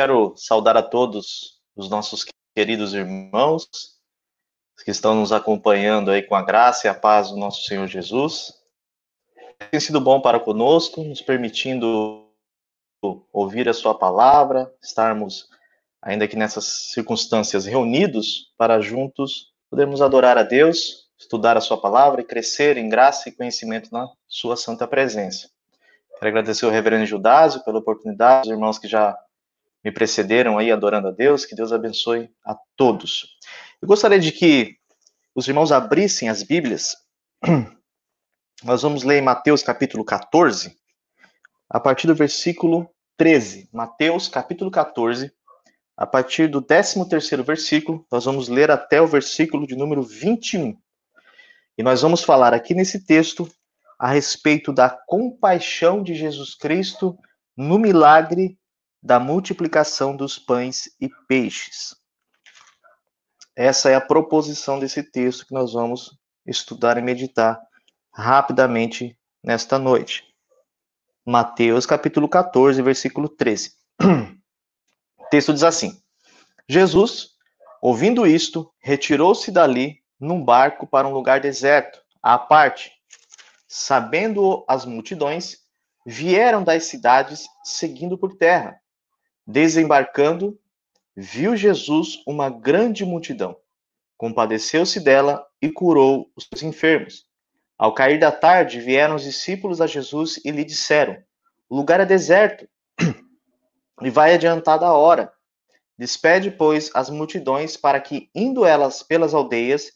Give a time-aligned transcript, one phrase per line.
[0.00, 2.24] Quero saudar a todos os nossos
[2.56, 3.68] queridos irmãos
[4.82, 8.50] que estão nos acompanhando aí com a graça e a paz do nosso Senhor Jesus.
[9.70, 12.26] Tem sido bom para conosco, nos permitindo
[13.30, 15.50] ouvir a sua palavra, estarmos
[16.00, 22.22] ainda que nessas circunstâncias reunidos para juntos podermos adorar a Deus, estudar a sua palavra
[22.22, 25.50] e crescer em graça e conhecimento na sua santa presença.
[26.18, 29.14] Quero agradecer ao reverendo Judásio pela oportunidade, os irmãos que já
[29.84, 33.36] me precederam aí adorando a Deus, que Deus abençoe a todos.
[33.80, 34.76] Eu gostaria de que
[35.34, 36.96] os irmãos abrissem as Bíblias.
[38.62, 40.76] Nós vamos ler em Mateus capítulo 14,
[41.68, 43.70] a partir do versículo 13.
[43.72, 45.32] Mateus capítulo 14,
[45.96, 50.76] a partir do 13 terceiro versículo, nós vamos ler até o versículo de número 21.
[51.76, 53.50] E nós vamos falar aqui nesse texto
[53.98, 57.18] a respeito da compaixão de Jesus Cristo
[57.56, 58.58] no milagre
[59.02, 61.96] da multiplicação dos pães e peixes.
[63.56, 67.60] Essa é a proposição desse texto que nós vamos estudar e meditar
[68.12, 70.24] rapidamente nesta noite.
[71.24, 73.72] Mateus capítulo 14, versículo 13.
[75.18, 76.00] O texto diz assim:
[76.68, 77.30] Jesus,
[77.80, 82.92] ouvindo isto, retirou-se dali num barco para um lugar deserto, à parte.
[83.68, 85.58] Sabendo as multidões,
[86.04, 88.80] vieram das cidades seguindo por terra.
[89.50, 90.56] Desembarcando,
[91.16, 93.56] viu Jesus uma grande multidão.
[94.16, 97.26] Compadeceu-se dela e curou os enfermos.
[97.76, 101.16] Ao cair da tarde, vieram os discípulos a Jesus e lhe disseram:
[101.68, 102.68] O lugar é deserto
[104.00, 105.32] e vai adiantada a hora.
[105.98, 109.90] Despede, pois, as multidões para que, indo elas pelas aldeias,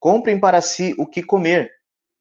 [0.00, 1.70] comprem para si o que comer.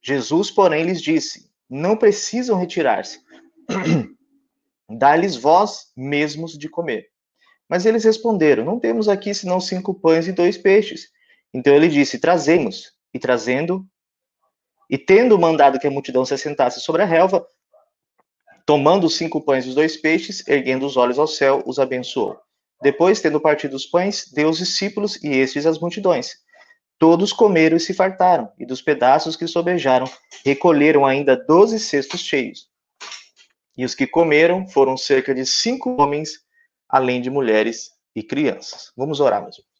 [0.04, 3.20] Jesus, porém, lhes disse: Não precisam retirar-se.
[4.90, 7.08] Dá-lhes vós mesmos de comer.
[7.68, 11.10] Mas eles responderam: Não temos aqui senão cinco pães e dois peixes.
[11.54, 12.94] Então ele disse: Trazemos.
[13.14, 13.88] E trazendo,
[14.90, 17.48] e tendo mandado que a multidão se assentasse sobre a relva,
[18.66, 22.38] tomando os cinco pães e os dois peixes, erguendo os olhos ao céu, os abençoou.
[22.82, 26.34] Depois, tendo partido os pães, deu os discípulos e estes as multidões.
[27.00, 30.08] Todos comeram e se fartaram, e dos pedaços que sobejaram,
[30.46, 32.70] recolheram ainda doze cestos cheios.
[33.78, 36.40] E os que comeram foram cerca de cinco homens,
[36.88, 38.92] além de mulheres e crianças.
[38.96, 39.76] Vamos orar, meus irmãos.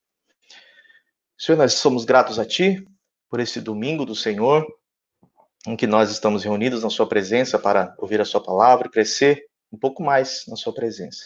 [1.38, 2.86] Senhor, nós somos gratos a Ti
[3.30, 4.66] por esse domingo do Senhor,
[5.68, 9.46] em que nós estamos reunidos na Sua presença para ouvir a Sua palavra e crescer
[9.72, 11.26] um pouco mais na Sua presença.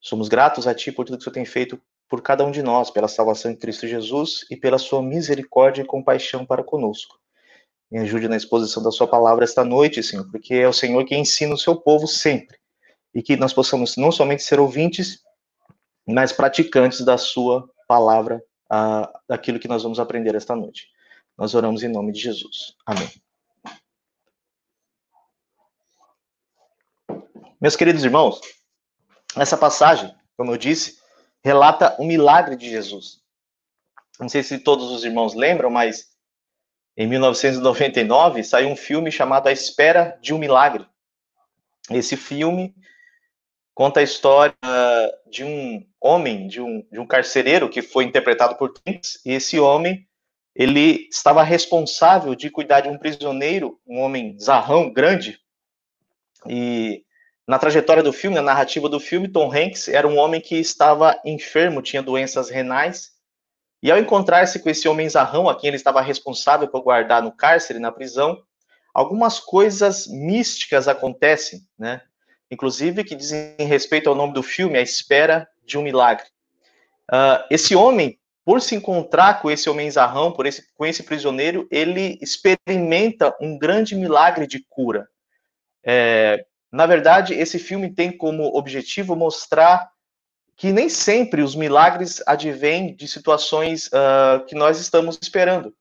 [0.00, 2.62] Somos gratos a Ti por tudo que o Senhor tem feito por cada um de
[2.62, 7.19] nós, pela salvação em Cristo Jesus e pela Sua misericórdia e compaixão para conosco.
[7.90, 11.16] Me ajude na exposição da sua palavra esta noite, Senhor, porque é o Senhor que
[11.16, 12.56] ensina o seu povo sempre.
[13.12, 15.20] E que nós possamos não somente ser ouvintes,
[16.06, 18.40] mas praticantes da sua palavra,
[18.72, 20.86] uh, daquilo que nós vamos aprender esta noite.
[21.36, 22.76] Nós oramos em nome de Jesus.
[22.86, 23.10] Amém.
[27.60, 28.40] Meus queridos irmãos,
[29.36, 30.98] essa passagem, como eu disse,
[31.44, 33.20] relata o milagre de Jesus.
[34.18, 36.09] Não sei se todos os irmãos lembram, mas
[37.00, 40.86] em 1999, saiu um filme chamado A Espera de um Milagre.
[41.90, 42.74] Esse filme
[43.74, 44.54] conta a história
[45.30, 49.58] de um homem, de um, de um carcereiro que foi interpretado por Trunks, e esse
[49.58, 50.06] homem,
[50.54, 55.40] ele estava responsável de cuidar de um prisioneiro, um homem zarrão, grande,
[56.46, 57.02] e
[57.46, 61.18] na trajetória do filme, na narrativa do filme, Tom Hanks era um homem que estava
[61.24, 63.18] enfermo, tinha doenças renais,
[63.82, 67.32] e ao encontrar-se com esse homem zarrão, a quem ele estava responsável por guardar no
[67.32, 68.42] cárcere, na prisão,
[68.92, 72.02] algumas coisas místicas acontecem, né?
[72.50, 76.26] Inclusive que dizem respeito ao nome do filme, A Espera de um Milagre.
[77.10, 81.66] Uh, esse homem, por se encontrar com esse homem zarrão, por esse, com esse prisioneiro,
[81.70, 85.08] ele experimenta um grande milagre de cura.
[85.84, 89.90] É, na verdade, esse filme tem como objetivo mostrar
[90.60, 95.74] que nem sempre os milagres advêm de situações uh, que nós estamos esperando.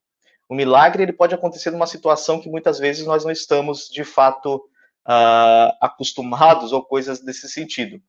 [0.48, 4.56] O milagre ele pode acontecer numa situação que muitas vezes nós não estamos de fato
[4.56, 8.02] uh, acostumados ou coisas desse sentido.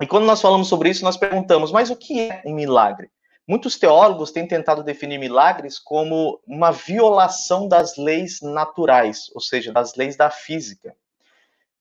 [0.00, 3.10] E quando nós falamos sobre isso, nós perguntamos: mas o que é um milagre?
[3.46, 9.96] Muitos teólogos têm tentado definir milagres como uma violação das leis naturais, ou seja, das
[9.96, 10.96] leis da física.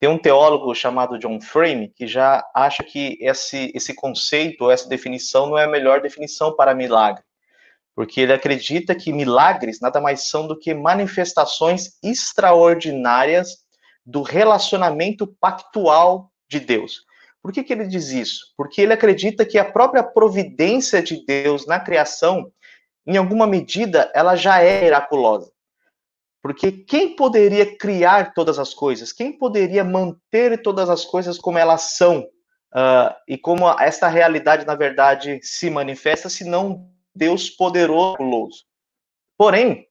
[0.03, 5.47] Tem um teólogo chamado John Frame que já acha que esse, esse conceito, essa definição,
[5.47, 7.23] não é a melhor definição para milagre,
[7.95, 13.59] porque ele acredita que milagres nada mais são do que manifestações extraordinárias
[14.05, 17.05] do relacionamento pactual de Deus.
[17.41, 18.47] Por que, que ele diz isso?
[18.57, 22.51] Porque ele acredita que a própria providência de Deus na criação,
[23.07, 25.52] em alguma medida, ela já é miraculosa.
[26.43, 29.13] Porque quem poderia criar todas as coisas?
[29.13, 32.19] Quem poderia manter todas as coisas como elas são?
[32.75, 38.65] Uh, e como esta realidade, na verdade, se manifesta, se não Deus poderoso.
[39.37, 39.87] Porém,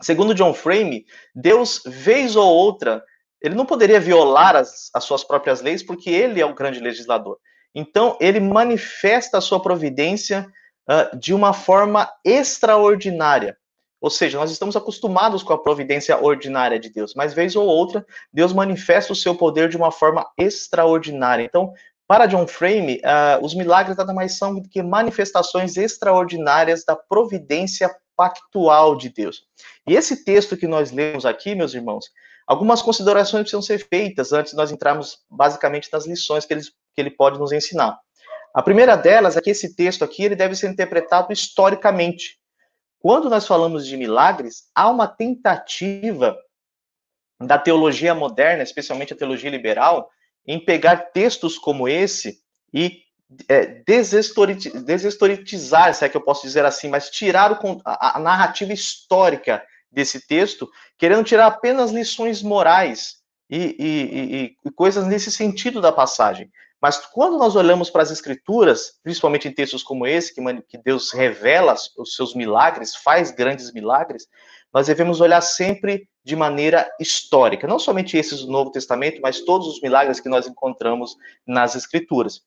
[0.00, 1.04] segundo John Frame,
[1.34, 3.04] Deus, vez ou outra,
[3.42, 7.36] ele não poderia violar as, as suas próprias leis, porque ele é o grande legislador.
[7.74, 10.50] Então, ele manifesta a sua providência
[10.88, 13.58] uh, de uma forma extraordinária.
[14.04, 18.04] Ou seja, nós estamos acostumados com a providência ordinária de Deus, mas vez ou outra,
[18.30, 21.42] Deus manifesta o seu poder de uma forma extraordinária.
[21.42, 21.72] Então,
[22.06, 27.90] para John Frame, uh, os milagres nada mais são do que manifestações extraordinárias da providência
[28.14, 29.44] pactual de Deus.
[29.88, 32.04] E esse texto que nós lemos aqui, meus irmãos,
[32.46, 37.00] Algumas considerações precisam ser feitas antes de nós entrarmos basicamente nas lições que ele, que
[37.00, 37.98] ele pode nos ensinar.
[38.54, 42.38] A primeira delas é que esse texto aqui ele deve ser interpretado historicamente.
[43.04, 46.38] Quando nós falamos de milagres, há uma tentativa
[47.38, 50.08] da teologia moderna, especialmente a teologia liberal,
[50.46, 52.38] em pegar textos como esse
[52.72, 53.02] e
[53.46, 53.82] é,
[55.92, 59.62] se é que eu posso dizer assim, mas tirar o, a, a narrativa histórica
[59.92, 60.66] desse texto,
[60.96, 63.16] querendo tirar apenas lições morais
[63.50, 66.50] e, e, e, e coisas nesse sentido da passagem.
[66.84, 70.34] Mas quando nós olhamos para as escrituras, principalmente em textos como esse,
[70.68, 74.28] que, Deus revela os seus milagres, faz grandes milagres,
[74.70, 79.66] nós devemos olhar sempre de maneira histórica, não somente esses do Novo Testamento, mas todos
[79.66, 81.16] os milagres que nós encontramos
[81.46, 82.42] nas Escrituras.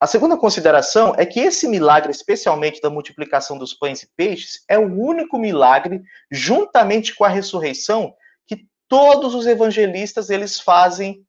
[0.00, 4.78] A segunda consideração é que esse milagre, especialmente da multiplicação dos pães e peixes, é
[4.78, 6.00] o único milagre,
[6.30, 8.14] juntamente com a ressurreição,
[8.46, 11.22] que todos os evangelistas eles fazem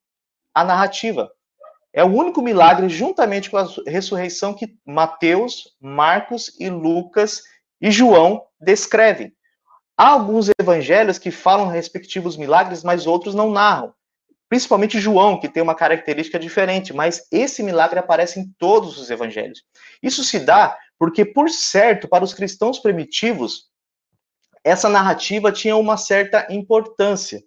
[0.54, 1.30] a narrativa.
[1.94, 7.44] É o único milagre, juntamente com a ressurreição, que Mateus, Marcos e Lucas
[7.80, 9.32] e João descrevem.
[9.96, 13.94] Há alguns evangelhos que falam respectivos milagres, mas outros não narram
[14.54, 19.64] principalmente João, que tem uma característica diferente, mas esse milagre aparece em todos os evangelhos.
[20.00, 23.72] Isso se dá porque, por certo, para os cristãos primitivos,
[24.64, 27.44] essa narrativa tinha uma certa importância.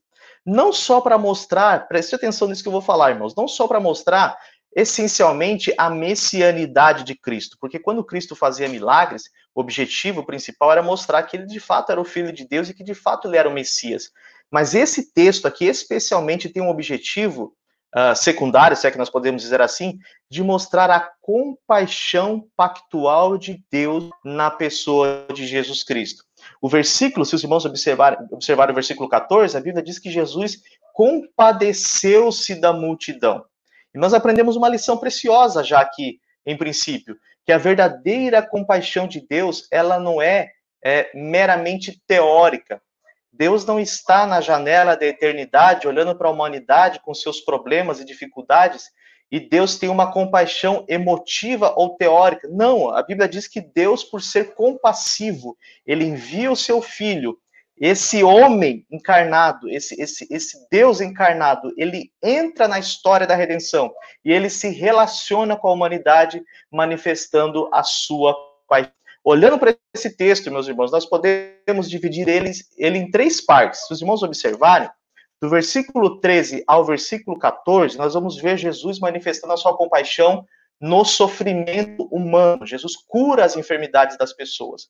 [0.47, 3.81] Não só para mostrar, preste atenção nisso que eu vou falar, irmãos, não só para
[3.81, 4.39] mostrar
[4.77, 11.23] essencialmente a messianidade de Cristo, porque quando Cristo fazia milagres, o objetivo principal era mostrar
[11.23, 13.49] que ele de fato era o filho de Deus e que de fato ele era
[13.49, 14.11] o Messias.
[14.51, 17.57] Mas esse texto aqui, especialmente, tem um objetivo
[17.97, 19.99] uh, secundário, se é que nós podemos dizer assim,
[20.31, 26.25] de mostrar a compaixão pactual de Deus na pessoa de Jesus Cristo.
[26.61, 30.61] O versículo, se os irmãos observarem, observarem o versículo 14, a Bíblia diz que Jesus
[30.93, 33.45] compadeceu-se da multidão.
[33.95, 39.21] E nós aprendemos uma lição preciosa já aqui, em princípio, que a verdadeira compaixão de
[39.27, 40.51] Deus, ela não é,
[40.85, 42.81] é meramente teórica,
[43.37, 48.05] Deus não está na janela da eternidade olhando para a humanidade com seus problemas e
[48.05, 48.87] dificuldades
[49.31, 52.49] e Deus tem uma compaixão emotiva ou teórica.
[52.49, 55.56] Não, a Bíblia diz que Deus, por ser compassivo,
[55.87, 57.38] ele envia o seu filho,
[57.78, 63.92] esse homem encarnado, esse, esse, esse Deus encarnado, ele entra na história da redenção
[64.25, 68.35] e ele se relaciona com a humanidade, manifestando a sua
[68.66, 68.92] paixão.
[69.23, 73.85] Olhando para esse texto, meus irmãos, nós podemos dividir ele, ele em três partes.
[73.85, 74.88] Se os irmãos observarem,
[75.40, 80.47] do versículo 13 ao versículo 14, nós vamos ver Jesus manifestando a sua compaixão
[80.81, 82.66] no sofrimento humano.
[82.66, 84.88] Jesus cura as enfermidades das pessoas.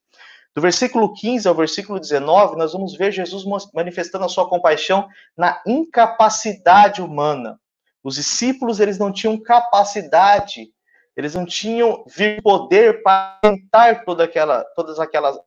[0.55, 5.61] Do versículo 15 ao versículo 19, nós vamos ver Jesus manifestando a sua compaixão na
[5.67, 7.61] incapacidade humana.
[8.03, 10.71] Os discípulos, eles não tinham capacidade
[11.17, 12.05] eles não tinham
[12.43, 15.39] poder para tentar toda aquela, todas aquelas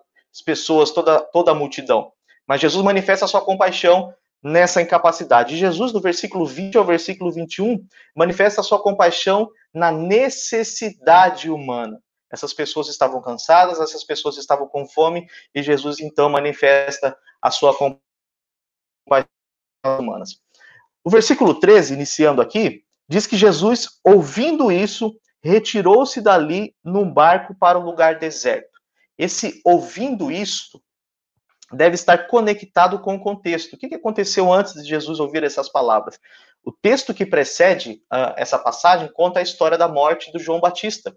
[0.44, 2.12] pessoas, toda, toda a multidão.
[2.48, 5.58] Mas Jesus manifesta a sua compaixão nessa incapacidade.
[5.58, 12.02] Jesus, no versículo 20 ao versículo 21, manifesta sua compaixão na necessidade humana.
[12.32, 17.76] Essas pessoas estavam cansadas, essas pessoas estavam com fome, e Jesus então manifesta a sua
[17.76, 18.00] compaixão
[20.00, 20.40] humanas.
[21.04, 27.80] O versículo 13, iniciando aqui, diz que Jesus, ouvindo isso, retirou-se dali num barco para
[27.80, 28.70] um lugar deserto.
[29.18, 30.82] Esse ouvindo isto
[31.72, 33.74] deve estar conectado com o contexto.
[33.74, 36.20] O que aconteceu antes de Jesus ouvir essas palavras?
[36.64, 41.16] O texto que precede uh, essa passagem conta a história da morte do João Batista.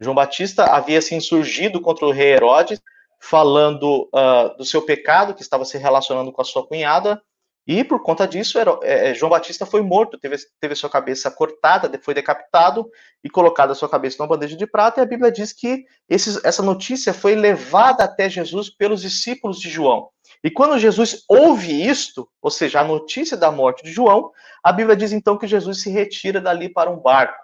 [0.00, 2.80] João Batista havia se insurgido contra o rei Herodes,
[3.20, 7.22] falando uh, do seu pecado, que estava se relacionando com a sua cunhada,
[7.66, 11.90] E por conta disso, era, é, João Batista foi morto, teve, teve sua cabeça cortada,
[12.02, 12.90] foi decapitado
[13.22, 15.00] e colocada sua cabeça numa bandeja de prata.
[15.00, 19.70] E a Bíblia diz que esses, essa notícia foi levada até Jesus pelos discípulos de
[19.70, 20.08] João.
[20.42, 24.96] E quando Jesus ouve isto, ou seja, a notícia da morte de João, a Bíblia
[24.96, 27.38] diz então que Jesus se retira dali para um barco.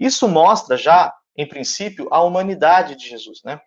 [0.00, 3.60] Isso mostra já, em princípio, a humanidade de Jesus, né?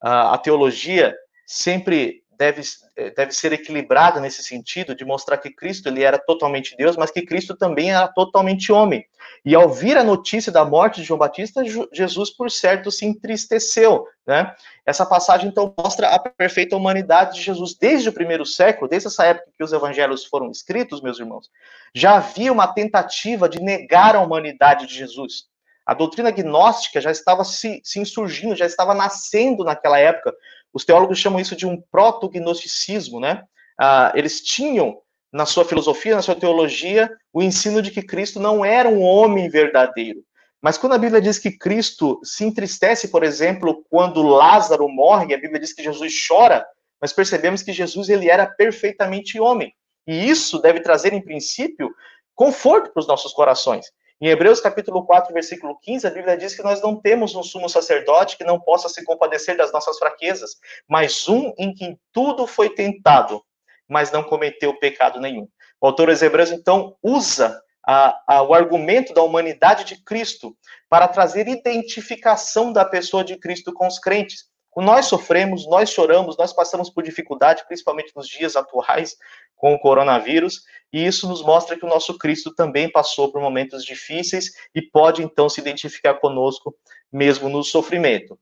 [0.00, 1.16] A teologia
[1.46, 2.62] sempre deve,
[2.96, 7.10] eh, deve ser equilibrada nesse sentido, de mostrar que Cristo ele era totalmente Deus, mas
[7.10, 9.04] que Cristo também era totalmente homem.
[9.44, 14.06] E ao ouvir a notícia da morte de João Batista, Jesus, por certo, se entristeceu.
[14.26, 14.54] Né?
[14.86, 17.74] Essa passagem, então, mostra a perfeita humanidade de Jesus.
[17.74, 21.50] Desde o primeiro século, desde essa época que os evangelhos foram escritos, meus irmãos,
[21.94, 25.48] já havia uma tentativa de negar a humanidade de Jesus.
[25.88, 30.34] A doutrina gnóstica já estava se, se insurgindo, já estava nascendo naquela época,
[30.78, 33.42] os teólogos chamam isso de um proto-gnosticismo, né?
[33.76, 35.00] Ah, eles tinham
[35.32, 39.48] na sua filosofia, na sua teologia, o ensino de que Cristo não era um homem
[39.48, 40.20] verdadeiro.
[40.62, 45.40] Mas quando a Bíblia diz que Cristo se entristece, por exemplo, quando Lázaro morre, a
[45.40, 46.64] Bíblia diz que Jesus chora,
[47.00, 49.74] mas percebemos que Jesus ele era perfeitamente homem.
[50.06, 51.90] E isso deve trazer, em princípio,
[52.36, 53.86] conforto para os nossos corações.
[54.20, 57.68] Em Hebreus capítulo 4, versículo 15, a Bíblia diz que nós não temos um sumo
[57.68, 60.56] sacerdote que não possa se compadecer das nossas fraquezas,
[60.88, 63.40] mas um em quem tudo foi tentado,
[63.88, 65.48] mas não cometeu pecado nenhum.
[65.80, 70.56] O autor dos Hebreus, então, usa a, a, o argumento da humanidade de Cristo
[70.90, 74.46] para trazer identificação da pessoa de Cristo com os crentes.
[74.80, 79.16] Nós sofremos, nós choramos, nós passamos por dificuldade, principalmente nos dias atuais
[79.56, 83.84] com o coronavírus, e isso nos mostra que o nosso Cristo também passou por momentos
[83.84, 86.74] difíceis e pode então se identificar conosco
[87.12, 88.38] mesmo no sofrimento.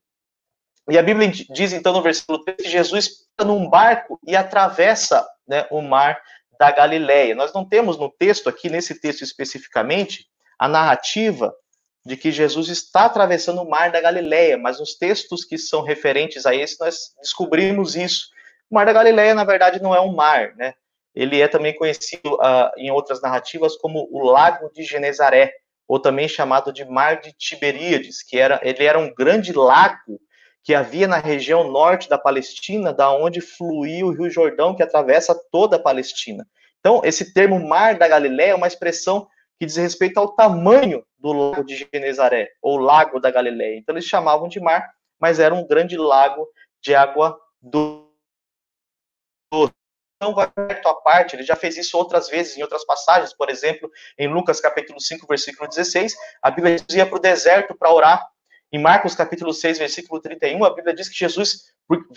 [0.89, 5.27] E a Bíblia diz então no versículo 3 que Jesus está num barco e atravessa
[5.47, 6.21] né, o mar
[6.59, 7.35] da Galileia.
[7.35, 10.27] Nós não temos no texto aqui, nesse texto especificamente,
[10.59, 11.55] a narrativa
[12.07, 16.47] de que Jesus está atravessando o mar da Galileia, mas nos textos que são referentes
[16.47, 18.29] a esse, nós descobrimos isso.
[18.71, 20.75] O mar da Galileia, na verdade, não é um mar, né?
[21.13, 25.53] Ele é também conhecido uh, em outras narrativas como o Lago de Genezaré,
[25.89, 30.21] ou também chamado de Mar de Tiberíades, que era, ele era um grande lago
[30.63, 35.35] que havia na região norte da Palestina, da onde fluía o Rio Jordão, que atravessa
[35.51, 36.47] toda a Palestina.
[36.79, 39.27] Então, esse termo Mar da Galileia é uma expressão
[39.59, 43.77] que diz respeito ao tamanho do lago de Genezaré, ou Lago da Galileia.
[43.77, 46.47] Então, eles chamavam de mar, mas era um grande lago
[46.83, 48.07] de água doce
[50.21, 53.91] não vai à parte, ele já fez isso outras vezes em outras passagens, por exemplo,
[54.19, 58.27] em Lucas capítulo 5, versículo 16, a Bíblia diz ia para o deserto para orar.
[58.73, 61.73] Em Marcos capítulo 6, versículo 31, a Bíblia diz que Jesus,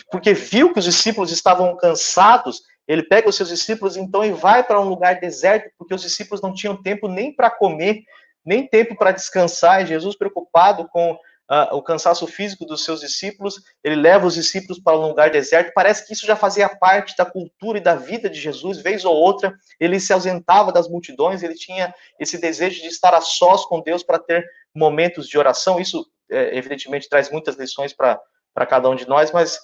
[0.09, 4.63] porque viu que os discípulos estavam cansados, ele pega os seus discípulos então e vai
[4.63, 8.01] para um lugar deserto, porque os discípulos não tinham tempo nem para comer,
[8.43, 13.61] nem tempo para descansar, e Jesus preocupado com uh, o cansaço físico dos seus discípulos,
[13.83, 15.71] ele leva os discípulos para um lugar deserto.
[15.75, 19.15] Parece que isso já fazia parte da cultura e da vida de Jesus, vez ou
[19.15, 23.81] outra, ele se ausentava das multidões, ele tinha esse desejo de estar a sós com
[23.81, 24.43] Deus para ter
[24.73, 25.79] momentos de oração.
[25.79, 28.19] Isso, é, evidentemente, traz muitas lições para
[28.67, 29.59] cada um de nós, mas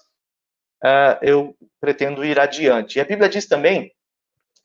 [0.85, 2.97] uh, eu pretendo ir adiante.
[2.97, 3.91] E a Bíblia diz também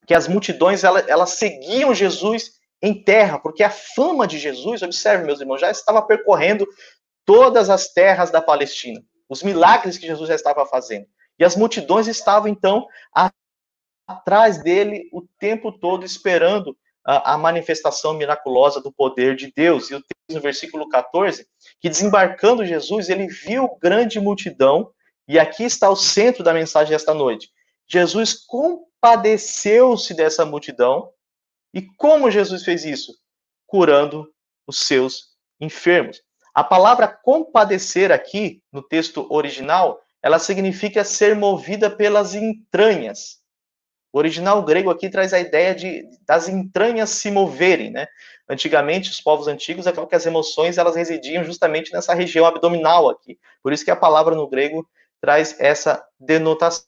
[0.07, 5.25] que as multidões elas, elas seguiam Jesus em terra, porque a fama de Jesus, observe,
[5.25, 6.67] meus irmãos, já estava percorrendo
[7.25, 11.07] todas as terras da Palestina, os milagres que Jesus já estava fazendo.
[11.39, 12.87] E as multidões estavam, então,
[14.07, 19.91] atrás dele o tempo todo, esperando a, a manifestação miraculosa do poder de Deus.
[19.91, 21.47] E o texto no versículo 14,
[21.81, 24.91] que desembarcando Jesus, ele viu grande multidão,
[25.31, 27.53] e aqui está o centro da mensagem desta noite.
[27.87, 31.09] Jesus compadeceu-se dessa multidão,
[31.73, 33.15] e como Jesus fez isso?
[33.65, 34.29] Curando
[34.67, 36.21] os seus enfermos.
[36.53, 43.39] A palavra compadecer aqui, no texto original, ela significa ser movida pelas entranhas.
[44.13, 48.09] O original grego aqui traz a ideia de das entranhas se moverem, né?
[48.49, 53.39] Antigamente, os povos antigos, é que as emoções elas residiam justamente nessa região abdominal aqui.
[53.63, 54.85] Por isso que a palavra no grego
[55.21, 56.85] traz essa denotação.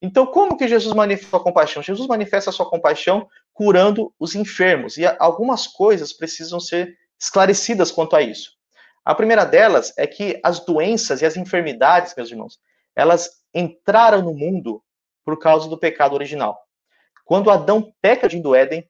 [0.00, 1.82] Então, como que Jesus manifesta a compaixão?
[1.82, 4.98] Jesus manifesta a sua compaixão curando os enfermos.
[4.98, 8.56] E algumas coisas precisam ser esclarecidas quanto a isso.
[9.04, 12.58] A primeira delas é que as doenças e as enfermidades, meus irmãos,
[12.94, 14.82] elas entraram no mundo
[15.24, 16.58] por causa do pecado original.
[17.24, 18.88] Quando Adão peca de do Éden,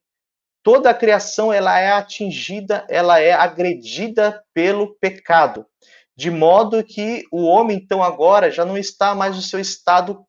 [0.63, 5.67] toda a criação ela é atingida, ela é agredida pelo pecado,
[6.17, 10.25] de modo que o homem então agora já não está mais no seu estado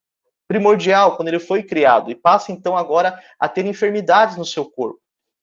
[0.48, 5.00] primordial, quando ele foi criado, e passa então agora a ter enfermidades no seu corpo.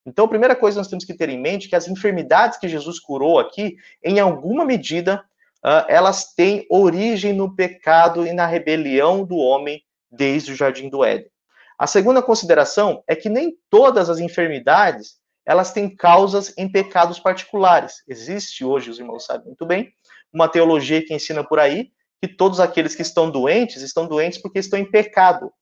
[0.06, 2.58] Então, a primeira coisa que nós temos que ter em mente é que as enfermidades
[2.58, 5.24] que Jesus curou aqui, em alguma medida,
[5.64, 11.02] uh, elas têm origem no pecado e na rebelião do homem desde o jardim do
[11.02, 11.30] Éden.
[11.78, 18.02] A segunda consideração é que nem todas as enfermidades elas têm causas em pecados particulares.
[18.08, 19.92] Existe hoje, os irmãos sabem muito bem,
[20.34, 24.58] uma teologia que ensina por aí que todos aqueles que estão doentes estão doentes porque
[24.58, 25.52] estão em pecado.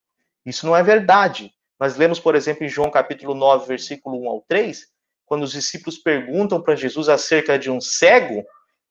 [0.47, 1.53] Isso não é verdade.
[1.79, 4.87] Nós lemos, por exemplo, em João capítulo 9, versículo 1 ao 3,
[5.27, 8.45] quando os discípulos perguntam para Jesus acerca de um cego,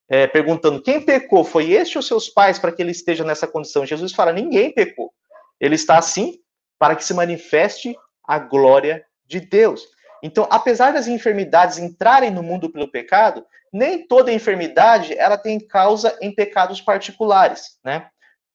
[0.10, 3.86] é, perguntando quem pecou, foi este ou seus pais para que ele esteja nessa condição?
[3.86, 5.14] Jesus fala: ninguém pecou.
[5.60, 6.40] Ele está assim
[6.78, 7.96] para que se manifeste
[8.28, 9.88] a glória de Deus.
[10.22, 16.18] Então, apesar das enfermidades entrarem no mundo pelo pecado, nem toda enfermidade ela tem causa
[16.22, 18.10] em pecados particulares, né?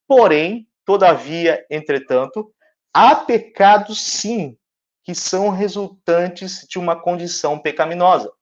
[0.06, 2.52] Porém, todavia, entretanto,
[2.94, 4.56] há pecados sim
[5.02, 8.32] que são resultantes de uma condição pecaminosa.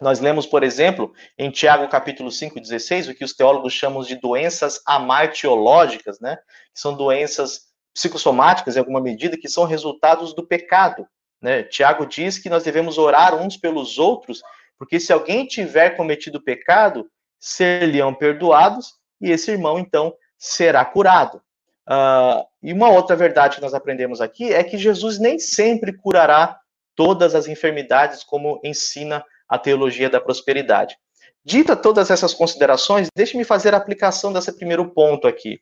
[0.00, 4.16] Nós lemos, por exemplo, em Tiago capítulo 5, 16, o que os teólogos chamam de
[4.16, 6.38] doenças amartiológicas, né?
[6.74, 11.06] Que são doenças psicossomáticas, em alguma medida, que são resultados do pecado.
[11.42, 11.64] Né?
[11.64, 14.40] Tiago diz que nós devemos orar uns pelos outros,
[14.78, 21.42] porque se alguém tiver cometido pecado, ser-lhe-ão perdoados, e esse irmão, então, será curado.
[21.88, 26.60] Uh, e uma outra verdade que nós aprendemos aqui é que Jesus nem sempre curará
[26.94, 30.96] todas as enfermidades, como ensina a teologia da prosperidade.
[31.44, 35.60] Dita todas essas considerações, deixe-me fazer a aplicação desse primeiro ponto aqui.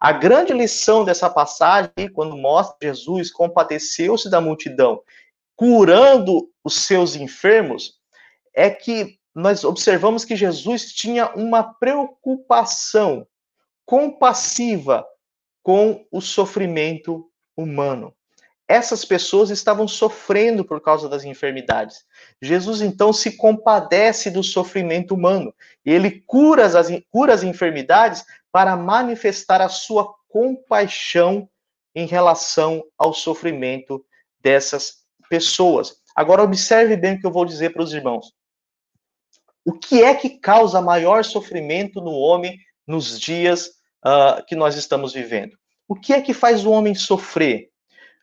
[0.00, 5.00] A grande lição dessa passagem, quando mostra Jesus compadeceu-se da multidão,
[5.60, 7.98] curando os seus enfermos,
[8.54, 13.26] é que nós observamos que Jesus tinha uma preocupação
[13.84, 15.06] compassiva
[15.62, 18.14] com o sofrimento humano.
[18.66, 22.06] Essas pessoas estavam sofrendo por causa das enfermidades.
[22.40, 25.52] Jesus então se compadece do sofrimento humano.
[25.84, 31.46] Ele cura as, cura as enfermidades para manifestar a sua compaixão
[31.94, 34.02] em relação ao sofrimento
[34.40, 34.99] dessas
[35.30, 35.94] pessoas.
[36.14, 38.34] Agora, observe bem o que eu vou dizer para os irmãos.
[39.64, 43.70] O que é que causa maior sofrimento no homem nos dias
[44.04, 45.56] uh, que nós estamos vivendo.
[45.88, 47.70] O que é que faz o homem sofrer?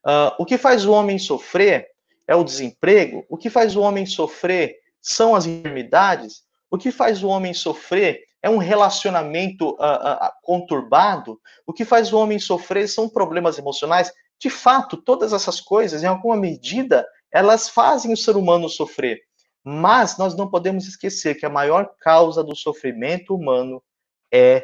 [0.05, 1.87] Uh, o que faz o homem sofrer
[2.27, 7.23] é o desemprego, o que faz o homem sofrer são as enfermidades, o que faz
[7.23, 13.09] o homem sofrer é um relacionamento uh, conturbado, o que faz o homem sofrer são
[13.09, 14.11] problemas emocionais.
[14.39, 19.21] De fato, todas essas coisas, em alguma medida, elas fazem o ser humano sofrer.
[19.63, 23.83] Mas nós não podemos esquecer que a maior causa do sofrimento humano
[24.31, 24.63] é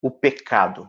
[0.00, 0.88] o pecado.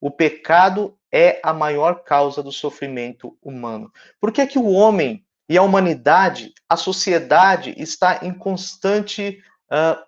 [0.00, 3.90] O pecado é a maior causa do sofrimento humano.
[4.20, 9.42] Por que, que o homem e a humanidade, a sociedade, está em constante.
[9.70, 10.00] Uh,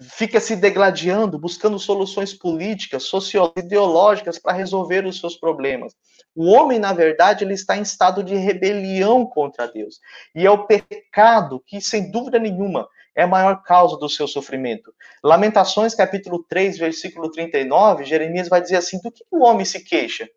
[0.00, 5.94] fica se degladiando, buscando soluções políticas, sociológicas, ideológicas para resolver os seus problemas.
[6.34, 9.98] O homem, na verdade, ele está em estado de rebelião contra Deus.
[10.34, 14.94] E é o pecado que, sem dúvida nenhuma, é a maior causa do seu sofrimento.
[15.24, 20.28] Lamentações, capítulo 3, versículo 39, Jeremias vai dizer assim: do que o homem se queixa?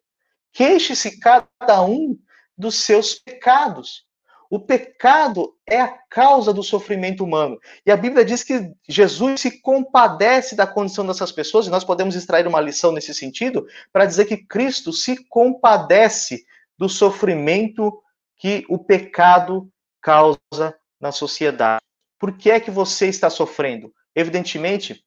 [0.54, 2.18] Queixe-se cada um
[2.58, 4.06] dos seus pecados.
[4.50, 7.60] O pecado é a causa do sofrimento humano.
[7.86, 12.16] E a Bíblia diz que Jesus se compadece da condição dessas pessoas, e nós podemos
[12.16, 16.46] extrair uma lição nesse sentido, para dizer que Cristo se compadece
[16.78, 18.02] do sofrimento
[18.38, 19.70] que o pecado
[20.02, 21.84] causa na sociedade.
[22.18, 23.94] Por que é que você está sofrendo?
[24.16, 25.04] Evidentemente,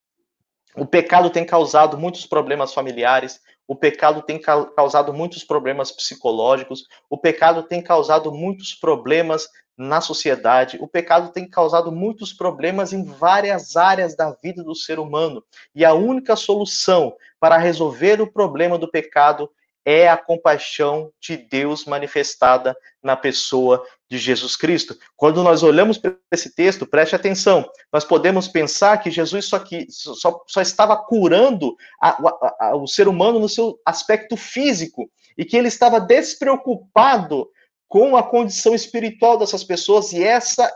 [0.77, 7.17] o pecado tem causado muitos problemas familiares, o pecado tem causado muitos problemas psicológicos, o
[7.17, 13.77] pecado tem causado muitos problemas na sociedade, o pecado tem causado muitos problemas em várias
[13.77, 15.43] áreas da vida do ser humano.
[15.75, 19.51] E a única solução para resolver o problema do pecado
[19.85, 24.97] é a compaixão de Deus manifestada na pessoa de Jesus Cristo.
[25.17, 29.87] Quando nós olhamos para esse texto, preste atenção, nós podemos pensar que Jesus só, que,
[29.91, 35.45] só, só estava curando a, a, a, o ser humano no seu aspecto físico e
[35.45, 37.49] que ele estava despreocupado
[37.89, 40.73] com a condição espiritual dessas pessoas, e essa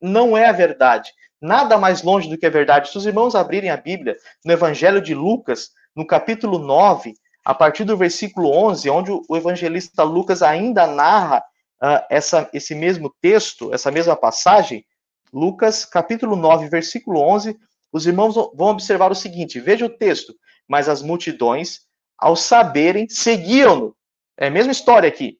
[0.00, 1.12] não é a verdade.
[1.40, 2.90] Nada mais longe do que a verdade.
[2.90, 7.84] Se os irmãos abrirem a Bíblia no Evangelho de Lucas, no capítulo 9, a partir
[7.84, 11.40] do versículo 11, onde o evangelista Lucas ainda narra
[11.82, 14.84] uh, essa, esse mesmo texto, essa mesma passagem,
[15.32, 17.56] Lucas, capítulo 9, versículo 11,
[17.92, 20.34] os irmãos vão observar o seguinte: veja o texto.
[20.68, 21.80] Mas as multidões,
[22.18, 23.96] ao saberem, seguiam-no,
[24.36, 25.38] é a mesma história aqui.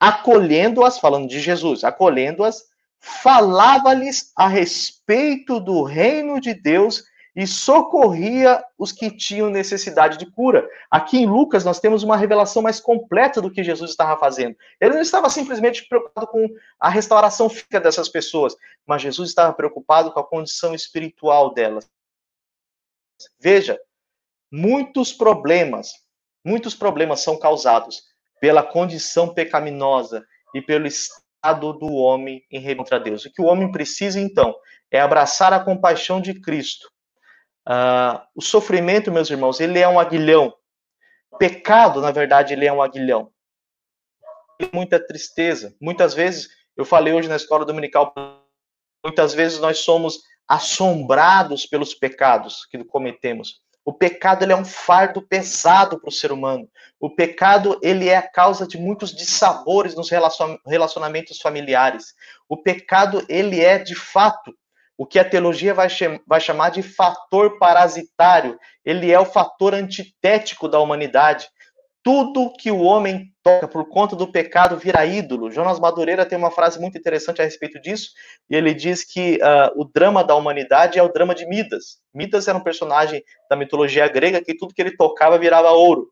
[0.00, 2.64] Acolhendo-as, falando de Jesus, acolhendo-as,
[3.00, 7.04] falava-lhes a respeito do reino de Deus
[7.38, 10.68] e socorria os que tinham necessidade de cura.
[10.90, 14.56] Aqui em Lucas nós temos uma revelação mais completa do que Jesus estava fazendo.
[14.80, 16.48] Ele não estava simplesmente preocupado com
[16.80, 21.88] a restauração física dessas pessoas, mas Jesus estava preocupado com a condição espiritual delas.
[23.38, 23.80] Veja,
[24.50, 25.92] muitos problemas,
[26.44, 28.02] muitos problemas são causados
[28.40, 33.24] pela condição pecaminosa e pelo estado do homem em contra Deus.
[33.24, 34.56] O que o homem precisa então
[34.90, 36.90] é abraçar a compaixão de Cristo
[37.68, 40.54] Uh, o sofrimento, meus irmãos, ele é um aguilhão.
[41.30, 43.30] O pecado, na verdade, ele é um aguilhão.
[44.72, 45.76] Muita tristeza.
[45.78, 48.14] Muitas vezes, eu falei hoje na escola dominical,
[49.04, 53.60] muitas vezes nós somos assombrados pelos pecados que cometemos.
[53.84, 56.68] O pecado ele é um fardo pesado para o ser humano.
[56.98, 60.10] O pecado ele é a causa de muitos dissabores nos
[60.66, 62.14] relacionamentos familiares.
[62.48, 64.54] O pecado ele é de fato
[64.98, 65.88] o que a teologia vai,
[66.40, 68.58] chamar de fator parasitário.
[68.84, 71.48] Ele é o fator antitético da humanidade.
[72.02, 75.52] Tudo que o homem toca por conta do pecado vira ídolo.
[75.52, 78.10] Jonas Madureira tem uma frase muito interessante a respeito disso,
[78.50, 82.00] e ele diz que uh, o drama da humanidade é o drama de Midas.
[82.12, 86.10] Midas era um personagem da mitologia grega que tudo que ele tocava virava ouro.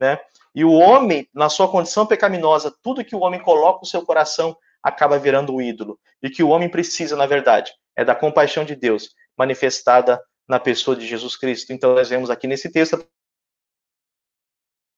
[0.00, 0.18] Né?
[0.52, 4.56] E o homem, na sua condição pecaminosa, tudo que o homem coloca no seu coração
[4.82, 6.00] acaba virando o ídolo.
[6.20, 10.96] E que o homem precisa, na verdade, é da compaixão de Deus manifestada na pessoa
[10.96, 11.72] de Jesus Cristo.
[11.72, 13.04] Então, nós vemos aqui nesse texto a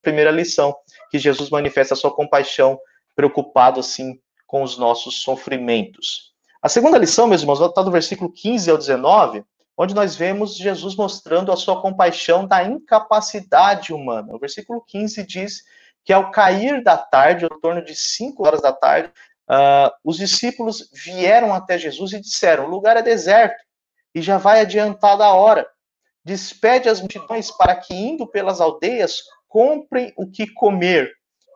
[0.03, 0.75] primeira lição,
[1.11, 2.79] que Jesus manifesta a sua compaixão,
[3.15, 6.33] preocupado, assim, com os nossos sofrimentos.
[6.63, 9.45] A segunda lição, meus irmãos, está do versículo 15 ao 19,
[9.77, 14.35] onde nós vemos Jesus mostrando a sua compaixão da incapacidade humana.
[14.35, 15.63] O versículo 15 diz
[16.05, 19.13] que ao cair da tarde, em torno de 5 horas da tarde,
[19.49, 23.63] Uh, os discípulos vieram até Jesus e disseram: o lugar é deserto
[24.15, 25.67] e já vai adiantada a hora.
[26.25, 31.13] Despede as multidões para que, indo pelas aldeias, comprem o que comer.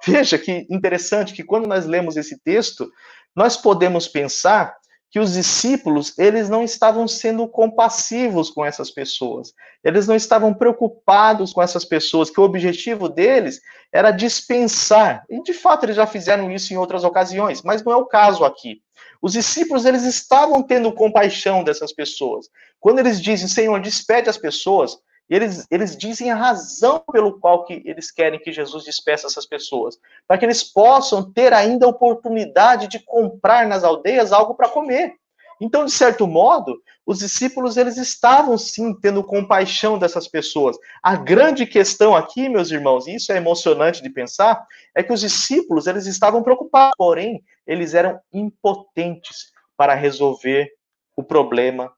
[0.06, 2.90] Veja que interessante que quando nós lemos esse texto,
[3.34, 4.76] nós podemos pensar
[5.10, 9.52] que os discípulos, eles não estavam sendo compassivos com essas pessoas.
[9.82, 13.60] Eles não estavam preocupados com essas pessoas, que o objetivo deles
[13.92, 15.24] era dispensar.
[15.28, 18.44] E de fato eles já fizeram isso em outras ocasiões, mas não é o caso
[18.44, 18.80] aqui.
[19.20, 22.46] Os discípulos, eles estavam tendo compaixão dessas pessoas.
[22.78, 24.96] Quando eles dizem, Senhor, despede as pessoas,
[25.30, 29.96] eles, eles dizem a razão pelo qual que eles querem que Jesus despeça essas pessoas,
[30.26, 35.14] para que eles possam ter ainda a oportunidade de comprar nas aldeias algo para comer.
[35.60, 40.76] Então, de certo modo, os discípulos eles estavam sim tendo compaixão dessas pessoas.
[41.00, 44.66] A grande questão aqui, meus irmãos, e isso é emocionante de pensar,
[44.96, 50.72] é que os discípulos eles estavam preocupados, porém eles eram impotentes para resolver
[51.16, 51.92] o problema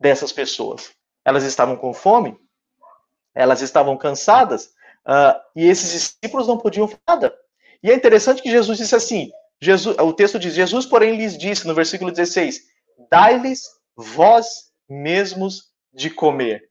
[0.00, 0.92] dessas pessoas
[1.24, 2.38] elas estavam com fome,
[3.34, 4.66] elas estavam cansadas,
[5.06, 7.34] uh, e esses discípulos não podiam fazer nada.
[7.82, 9.30] E é interessante que Jesus disse assim:
[9.60, 12.62] Jesus, o texto diz: Jesus, porém, lhes disse no versículo 16:
[13.10, 13.62] Dai-lhes
[13.96, 16.68] vós mesmos de comer.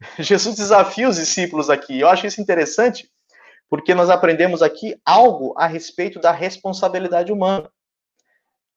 [0.18, 2.00] Jesus desafia os discípulos aqui.
[2.00, 3.10] Eu acho isso interessante,
[3.68, 7.70] porque nós aprendemos aqui algo a respeito da responsabilidade humana.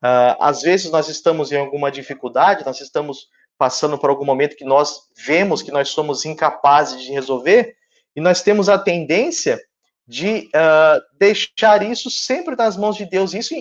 [0.01, 3.27] Uh, às vezes nós estamos em alguma dificuldade, nós estamos
[3.59, 7.75] passando por algum momento que nós vemos que nós somos incapazes de resolver,
[8.15, 9.61] e nós temos a tendência
[10.07, 13.33] de uh, deixar isso sempre nas mãos de Deus.
[13.33, 13.53] Isso,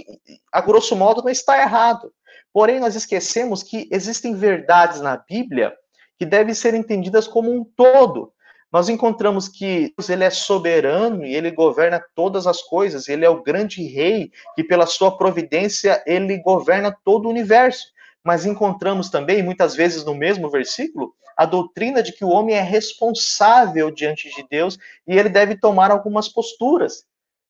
[0.51, 2.11] a grosso modo, não está errado.
[2.53, 5.75] Porém, nós esquecemos que existem verdades na Bíblia
[6.19, 8.33] que devem ser entendidas como um todo.
[8.73, 13.09] Nós encontramos que Deus ele é soberano e ele governa todas as coisas.
[13.09, 17.89] Ele é o grande rei que, pela sua providência, ele governa todo o universo
[18.25, 22.61] mas encontramos também, muitas vezes no mesmo versículo, a doutrina de que o homem é
[22.61, 27.05] responsável diante de Deus e ele deve tomar algumas posturas.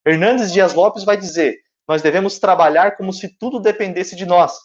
[0.07, 4.59] Hernandes Dias Lopes vai dizer: nós devemos trabalhar como se tudo dependesse de nós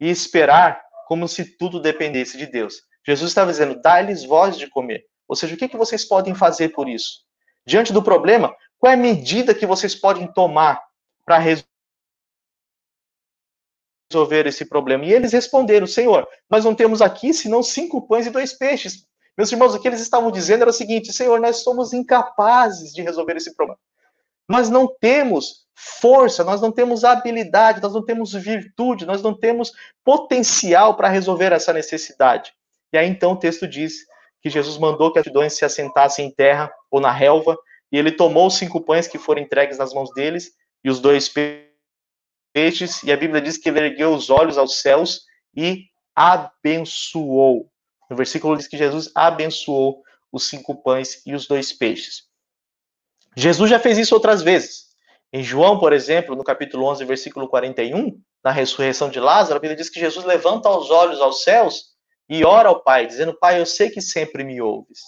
[0.00, 2.82] e esperar como se tudo dependesse de Deus.
[3.06, 5.04] Jesus estava dizendo: dá-lhes voz de comer.
[5.28, 7.20] Ou seja, o que, que vocês podem fazer por isso?
[7.66, 10.82] Diante do problema, qual é a medida que vocês podem tomar
[11.24, 11.71] para resolver?
[14.12, 15.04] Resolver esse problema?
[15.04, 19.06] E eles responderam: Senhor, nós não temos aqui senão cinco pães e dois peixes.
[19.36, 23.02] Meus irmãos, o que eles estavam dizendo era o seguinte: Senhor, nós somos incapazes de
[23.02, 23.78] resolver esse problema.
[24.48, 29.72] Nós não temos força, nós não temos habilidade, nós não temos virtude, nós não temos
[30.04, 32.52] potencial para resolver essa necessidade.
[32.92, 33.94] E aí então o texto diz
[34.42, 37.56] que Jesus mandou que as multidões se assentassem em terra ou na relva,
[37.90, 40.52] e ele tomou os cinco pães que foram entregues nas mãos deles
[40.84, 41.71] e os dois peixes,
[42.54, 45.22] e a Bíblia diz que ele ergueu os olhos aos céus
[45.56, 47.70] e abençoou.
[48.10, 52.24] No versículo diz que Jesus abençoou os cinco pães e os dois peixes.
[53.34, 54.92] Jesus já fez isso outras vezes.
[55.32, 59.76] Em João, por exemplo, no capítulo 11, versículo 41, na ressurreição de Lázaro, a Bíblia
[59.76, 61.92] diz que Jesus levanta os olhos aos céus
[62.28, 65.00] e ora ao Pai, dizendo: Pai, eu sei que sempre me ouves.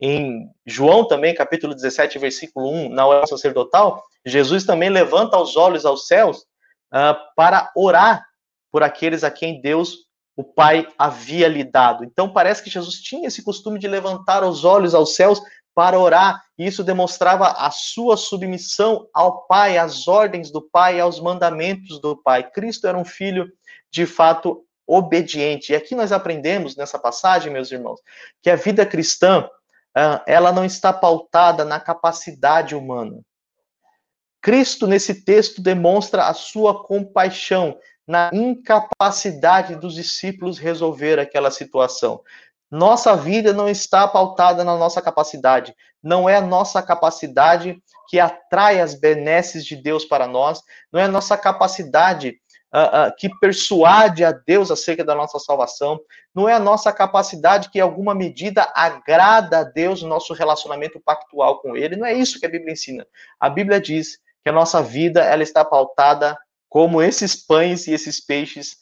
[0.00, 5.84] Em João também, capítulo 17, versículo 1, na oração sacerdotal, Jesus também levanta os olhos
[5.84, 6.46] aos céus
[6.92, 8.24] uh, para orar
[8.70, 9.96] por aqueles a quem Deus,
[10.36, 12.04] o Pai, havia lhe dado.
[12.04, 15.40] Então parece que Jesus tinha esse costume de levantar os olhos aos céus
[15.74, 21.20] para orar, e isso demonstrava a sua submissão ao Pai, às ordens do Pai, aos
[21.20, 22.50] mandamentos do Pai.
[22.50, 23.50] Cristo era um filho,
[23.90, 25.72] de fato, obediente.
[25.72, 28.00] E aqui nós aprendemos nessa passagem, meus irmãos,
[28.42, 29.48] que a vida cristã,
[29.94, 33.20] ah, ela não está pautada na capacidade humana.
[34.40, 42.22] Cristo, nesse texto, demonstra a sua compaixão na incapacidade dos discípulos resolver aquela situação.
[42.70, 45.74] Nossa vida não está pautada na nossa capacidade.
[46.02, 50.62] Não é a nossa capacidade que atrai as benesses de Deus para nós.
[50.92, 52.40] Não é a nossa capacidade
[52.72, 56.00] uh, uh, que persuade a Deus acerca da nossa salvação.
[56.34, 61.00] Não é a nossa capacidade que, em alguma medida, agrada a Deus no nosso relacionamento
[61.00, 61.96] pactual com Ele.
[61.96, 63.06] Não é isso que a Bíblia ensina.
[63.38, 66.36] A Bíblia diz que a nossa vida ela está pautada
[66.68, 68.76] como esses pães e esses peixes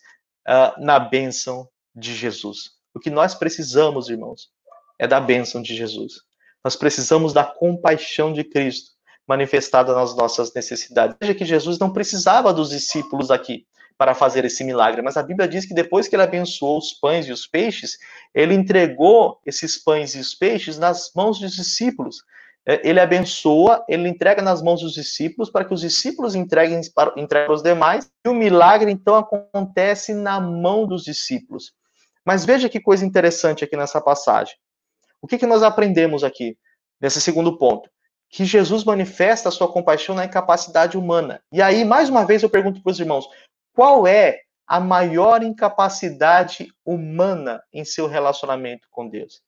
[0.47, 2.71] uh, na bênção de Jesus.
[2.95, 4.51] O que nós precisamos, irmãos,
[4.99, 6.15] é da bênção de Jesus.
[6.65, 8.91] Nós precisamos da compaixão de Cristo
[9.27, 11.17] manifestada nas nossas necessidades.
[11.21, 13.67] Veja que Jesus não precisava dos discípulos aqui
[13.97, 17.27] para fazer esse milagre, mas a Bíblia diz que depois que ele abençoou os pães
[17.27, 17.99] e os peixes,
[18.35, 22.23] ele entregou esses pães e os peixes nas mãos dos discípulos.
[22.69, 27.15] É, ele abençoa, ele entrega nas mãos dos discípulos para que os discípulos entreguem para,
[27.17, 31.73] entreguem os demais, e o milagre então acontece na mão dos discípulos.
[32.23, 34.55] Mas veja que coisa interessante aqui nessa passagem.
[35.23, 36.59] O que, que nós aprendemos aqui,
[37.01, 37.89] nesse segundo ponto?
[38.29, 41.41] Que Jesus manifesta a sua compaixão na incapacidade humana.
[41.51, 43.27] E aí, mais uma vez, eu pergunto para os irmãos:
[43.73, 49.41] qual é a maior incapacidade humana em seu relacionamento com Deus?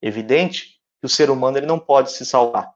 [0.00, 0.73] Evidente
[1.04, 2.72] que o ser humano ele não pode se salvar.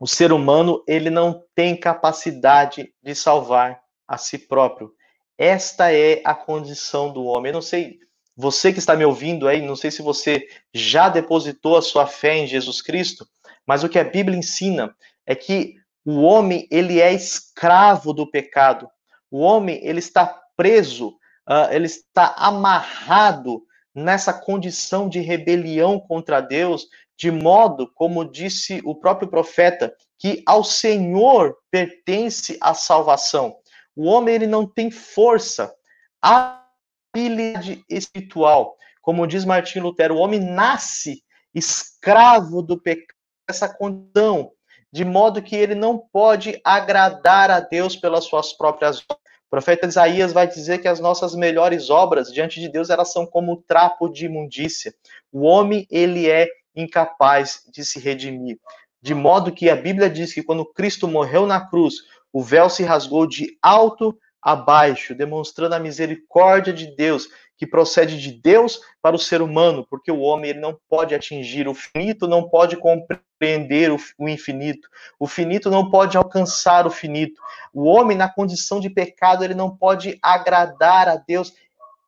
[0.00, 4.92] O ser humano ele não tem capacidade de salvar a si próprio.
[5.38, 7.50] Esta é a condição do homem.
[7.50, 8.00] Eu não sei,
[8.36, 12.36] você que está me ouvindo aí, não sei se você já depositou a sua fé
[12.36, 13.24] em Jesus Cristo,
[13.64, 14.92] mas o que a Bíblia ensina
[15.24, 18.90] é que o homem, ele é escravo do pecado.
[19.30, 20.26] O homem, ele está
[20.56, 21.10] preso,
[21.48, 23.62] uh, ele está amarrado
[23.96, 30.62] nessa condição de rebelião contra Deus, de modo, como disse o próprio profeta, que ao
[30.62, 33.56] Senhor pertence a salvação.
[33.96, 35.74] O homem ele não tem força,
[36.20, 38.76] habilidade espiritual.
[39.00, 43.16] Como diz Martim Lutero, o homem nasce escravo do pecado,
[43.48, 44.52] essa condição,
[44.92, 49.25] de modo que ele não pode agradar a Deus pelas suas próprias obras.
[49.46, 53.24] O profeta Isaías vai dizer que as nossas melhores obras diante de Deus elas são
[53.24, 54.92] como trapo de imundícia.
[55.32, 58.58] O homem ele é incapaz de se redimir.
[59.00, 61.94] De modo que a Bíblia diz que quando Cristo morreu na cruz,
[62.32, 68.20] o véu se rasgou de alto a baixo, demonstrando a misericórdia de Deus, que procede
[68.20, 72.28] de Deus para o ser humano, porque o homem ele não pode atingir o finito,
[72.28, 74.88] não pode compreender o, o infinito.
[75.18, 77.40] O finito não pode alcançar o finito.
[77.72, 81.52] O homem na condição de pecado, ele não pode agradar a Deus.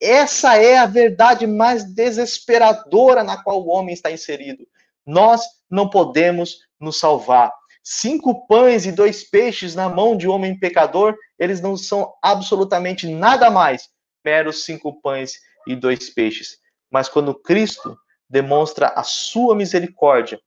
[0.01, 4.67] Essa é a verdade mais desesperadora na qual o homem está inserido.
[5.07, 7.53] Nós não podemos nos salvar
[7.91, 13.09] cinco pães e dois peixes na mão de um homem pecador, eles não são absolutamente
[13.09, 13.89] nada mais,
[14.29, 16.59] meros cinco pães e dois peixes.
[16.91, 20.39] Mas quando Cristo demonstra a sua misericórdia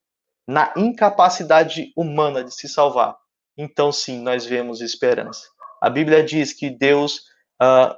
[0.48, 3.18] na incapacidade humana de se salvar,
[3.58, 5.48] então sim, nós vemos esperança.
[5.82, 7.22] A Bíblia diz que Deus
[7.60, 7.96] uh,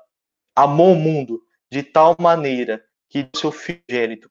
[0.55, 3.81] amou o mundo de tal maneira que seu filho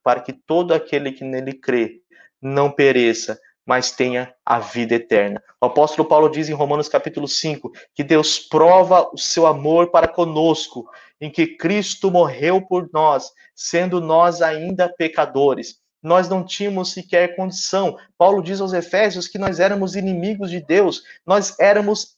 [0.02, 2.00] para que todo aquele que nele crê
[2.40, 5.42] não pereça, mas tenha a vida eterna.
[5.60, 10.08] O apóstolo Paulo diz em Romanos capítulo 5 que Deus prova o seu amor para
[10.08, 10.88] conosco,
[11.20, 15.80] em que Cristo morreu por nós, sendo nós ainda pecadores.
[16.02, 17.96] Nós não tínhamos sequer condição.
[18.18, 22.16] Paulo diz aos Efésios que nós éramos inimigos de Deus, nós éramos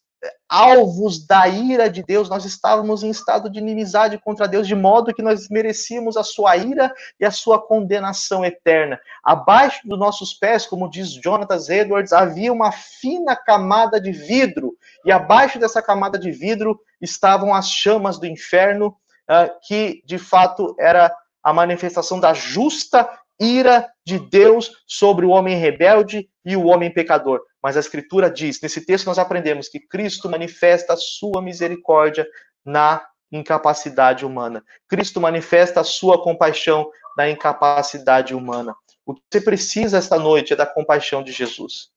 [0.49, 5.13] alvos da ira de Deus, nós estávamos em estado de inimizade contra Deus, de modo
[5.13, 9.01] que nós merecíamos a sua ira e a sua condenação eterna.
[9.23, 15.13] Abaixo dos nossos pés, como diz Jonathan Edwards, havia uma fina camada de vidro, e
[15.13, 18.97] abaixo dessa camada de vidro estavam as chamas do inferno,
[19.29, 23.09] uh, que de fato era a manifestação da justa
[23.41, 27.41] ira de Deus sobre o homem rebelde e o homem pecador.
[27.65, 32.29] Mas a Escritura diz, nesse texto nós aprendemos que Cristo manifesta a sua misericórdia
[32.63, 34.63] na incapacidade humana.
[34.87, 38.77] Cristo manifesta a sua compaixão na incapacidade humana.
[39.07, 41.89] O que você precisa esta noite é da compaixão de Jesus.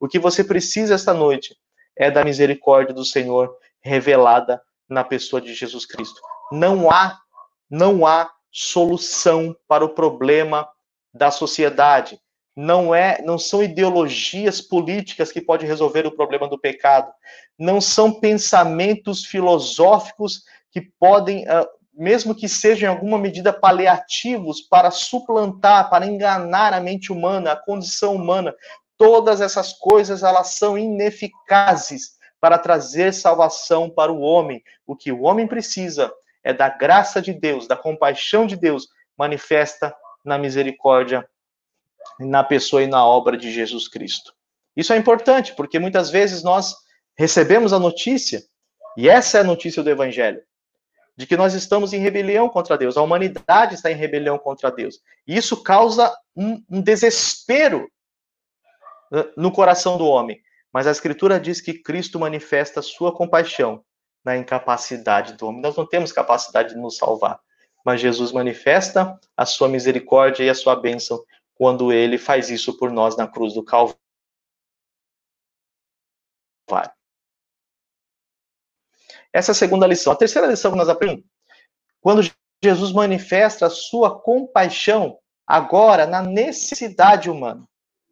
[0.00, 1.56] O que você precisa esta noite
[1.94, 6.20] é da misericórdia do Senhor revelada na pessoa de Jesus Cristo.
[6.50, 7.20] Não há,
[7.70, 10.68] não há solução para o problema
[11.14, 12.20] da sociedade.
[12.54, 17.10] Não é, não são ideologias políticas que podem resolver o problema do pecado.
[17.58, 24.90] Não são pensamentos filosóficos que podem, ah, mesmo que sejam em alguma medida paliativos para
[24.90, 28.54] suplantar, para enganar a mente humana, a condição humana.
[28.98, 34.62] Todas essas coisas elas são ineficazes para trazer salvação para o homem.
[34.86, 36.12] O que o homem precisa
[36.44, 41.28] é da graça de Deus, da compaixão de Deus manifesta na misericórdia,
[42.18, 44.32] na pessoa e na obra de Jesus Cristo.
[44.76, 46.74] Isso é importante, porque muitas vezes nós
[47.16, 48.42] recebemos a notícia,
[48.96, 50.42] e essa é a notícia do Evangelho,
[51.16, 55.00] de que nós estamos em rebelião contra Deus, a humanidade está em rebelião contra Deus.
[55.26, 57.86] E isso causa um, um desespero
[59.10, 60.40] né, no coração do homem.
[60.72, 63.84] Mas a Escritura diz que Cristo manifesta sua compaixão
[64.24, 65.60] na incapacidade do homem.
[65.60, 67.38] Nós não temos capacidade de nos salvar
[67.84, 71.22] mas Jesus manifesta a sua misericórdia e a sua bênção
[71.54, 73.96] quando ele faz isso por nós na cruz do Calvário.
[79.32, 80.12] Essa é a segunda lição.
[80.12, 81.24] A terceira lição que nós aprendemos,
[82.00, 82.22] quando
[82.62, 87.66] Jesus manifesta a sua compaixão agora na necessidade humana.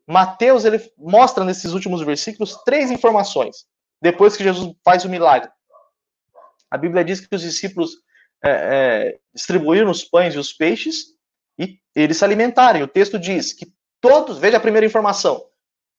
[0.07, 3.65] Mateus ele mostra nesses últimos versículos três informações.
[4.03, 5.51] Depois que Jesus faz o milagre,
[6.71, 7.93] a Bíblia diz que os discípulos
[8.43, 11.15] é, é, distribuíram os pães e os peixes
[11.61, 12.81] e eles se alimentaram.
[12.81, 13.71] O texto diz que
[14.01, 15.45] todos, veja a primeira informação,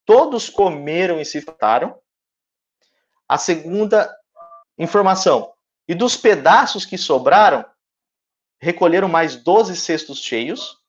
[0.03, 1.95] todos comeram e se fartaram.
[3.29, 4.13] A segunda
[4.77, 5.53] informação,
[5.87, 7.63] e dos pedaços que sobraram,
[8.59, 10.79] recolheram mais 12 cestos cheios.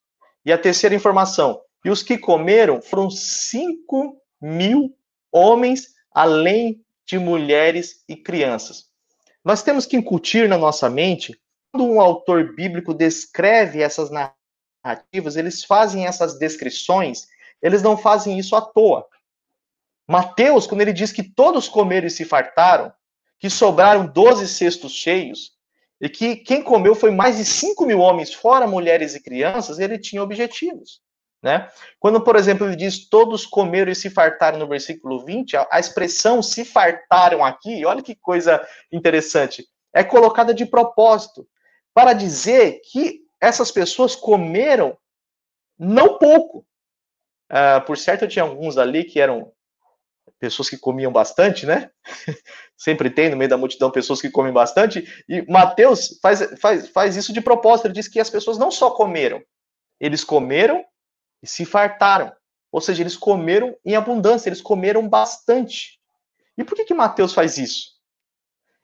[0.45, 4.93] E a terceira informação, e os que comeram foram 5 mil
[5.31, 8.89] homens, além de mulheres e crianças.
[9.43, 11.39] Nós temos que incutir na nossa mente
[11.71, 14.42] quando um autor bíblico descreve essas narrativas,
[15.35, 17.27] eles fazem essas descrições,
[17.61, 19.05] eles não fazem isso à toa.
[20.07, 22.91] Mateus, quando ele diz que todos comeram e se fartaram,
[23.39, 25.53] que sobraram 12 cestos cheios,
[26.01, 29.97] e que quem comeu foi mais de 5 mil homens, fora mulheres e crianças, ele
[29.97, 31.01] tinha objetivos.
[31.41, 31.69] Né?
[31.99, 35.79] Quando, por exemplo, ele diz todos comeram e se fartaram no versículo 20, a, a
[35.79, 41.47] expressão se fartaram aqui, olha que coisa interessante, é colocada de propósito
[41.93, 44.97] para dizer que essas pessoas comeram
[45.77, 46.65] não pouco.
[47.51, 49.51] Uh, por certo, eu tinha alguns ali que eram
[50.39, 51.91] pessoas que comiam bastante, né?
[52.77, 55.25] Sempre tem no meio da multidão pessoas que comem bastante.
[55.27, 57.87] E Mateus faz, faz, faz isso de propósito.
[57.87, 59.43] Ele diz que as pessoas não só comeram,
[59.99, 60.83] eles comeram
[61.41, 62.33] e se fartaram.
[62.71, 65.99] Ou seja, eles comeram em abundância, eles comeram bastante.
[66.57, 67.92] E por que, que Mateus faz isso?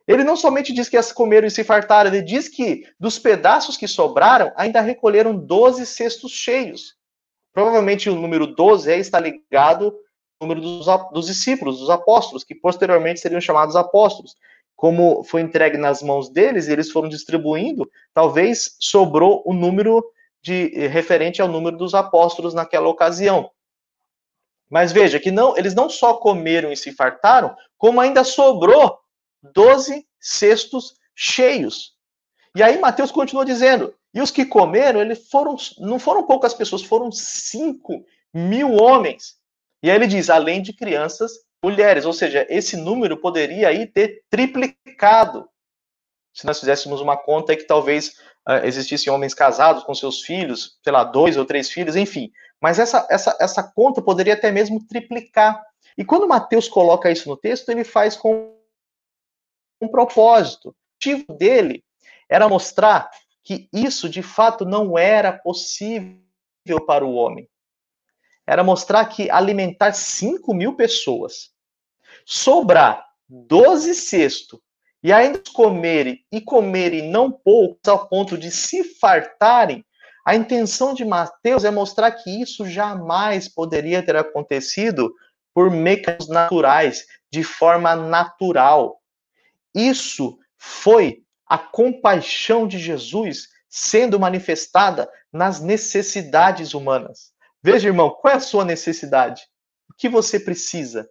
[0.10, 3.78] Ele não somente diz que as comeram e se fartaram, ele diz que dos pedaços
[3.78, 6.96] que sobraram, ainda recolheram 12 cestos cheios.
[7.54, 9.96] Provavelmente o número 12 está ligado
[10.40, 14.36] ao número dos, dos discípulos, dos apóstolos, que posteriormente seriam chamados apóstolos.
[14.76, 20.04] Como foi entregue nas mãos deles, eles foram distribuindo, talvez sobrou o número
[20.42, 23.52] de referente ao número dos apóstolos naquela ocasião.
[24.68, 28.98] Mas veja que não, eles não só comeram e se fartaram, como ainda sobrou
[29.42, 31.94] 12 cestos cheios.
[32.56, 36.84] E aí Mateus continua dizendo: e os que comeram, eles foram, não foram poucas pessoas,
[36.84, 39.38] foram 5 mil homens.
[39.84, 41.32] E aí ele diz, além de crianças,
[41.64, 45.48] mulheres, ou seja, esse número poderia aí ter triplicado.
[46.34, 48.16] Se nós fizéssemos uma conta que talvez
[48.48, 52.32] uh, existissem homens casados com seus filhos, sei lá, dois ou três filhos, enfim.
[52.62, 55.62] Mas essa, essa, essa conta poderia até mesmo triplicar.
[55.98, 58.56] E quando Mateus coloca isso no texto, ele faz com
[59.82, 60.70] um propósito.
[60.70, 61.84] O objetivo dele
[62.30, 63.10] era mostrar
[63.44, 66.20] que isso de fato não era possível
[66.86, 67.50] para o homem.
[68.46, 71.52] Era mostrar que alimentar 5 mil pessoas,
[72.26, 74.60] sobrar doze cestos,
[75.02, 79.86] e ainda comerem e comerem não poucos, ao ponto de se fartarem,
[80.26, 85.14] a intenção de Mateus é mostrar que isso jamais poderia ter acontecido
[85.54, 88.99] por mecanismos naturais, de forma natural.
[89.74, 97.32] Isso foi a compaixão de Jesus sendo manifestada nas necessidades humanas.
[97.62, 99.44] Veja, irmão, qual é a sua necessidade?
[99.90, 101.08] O que você precisa?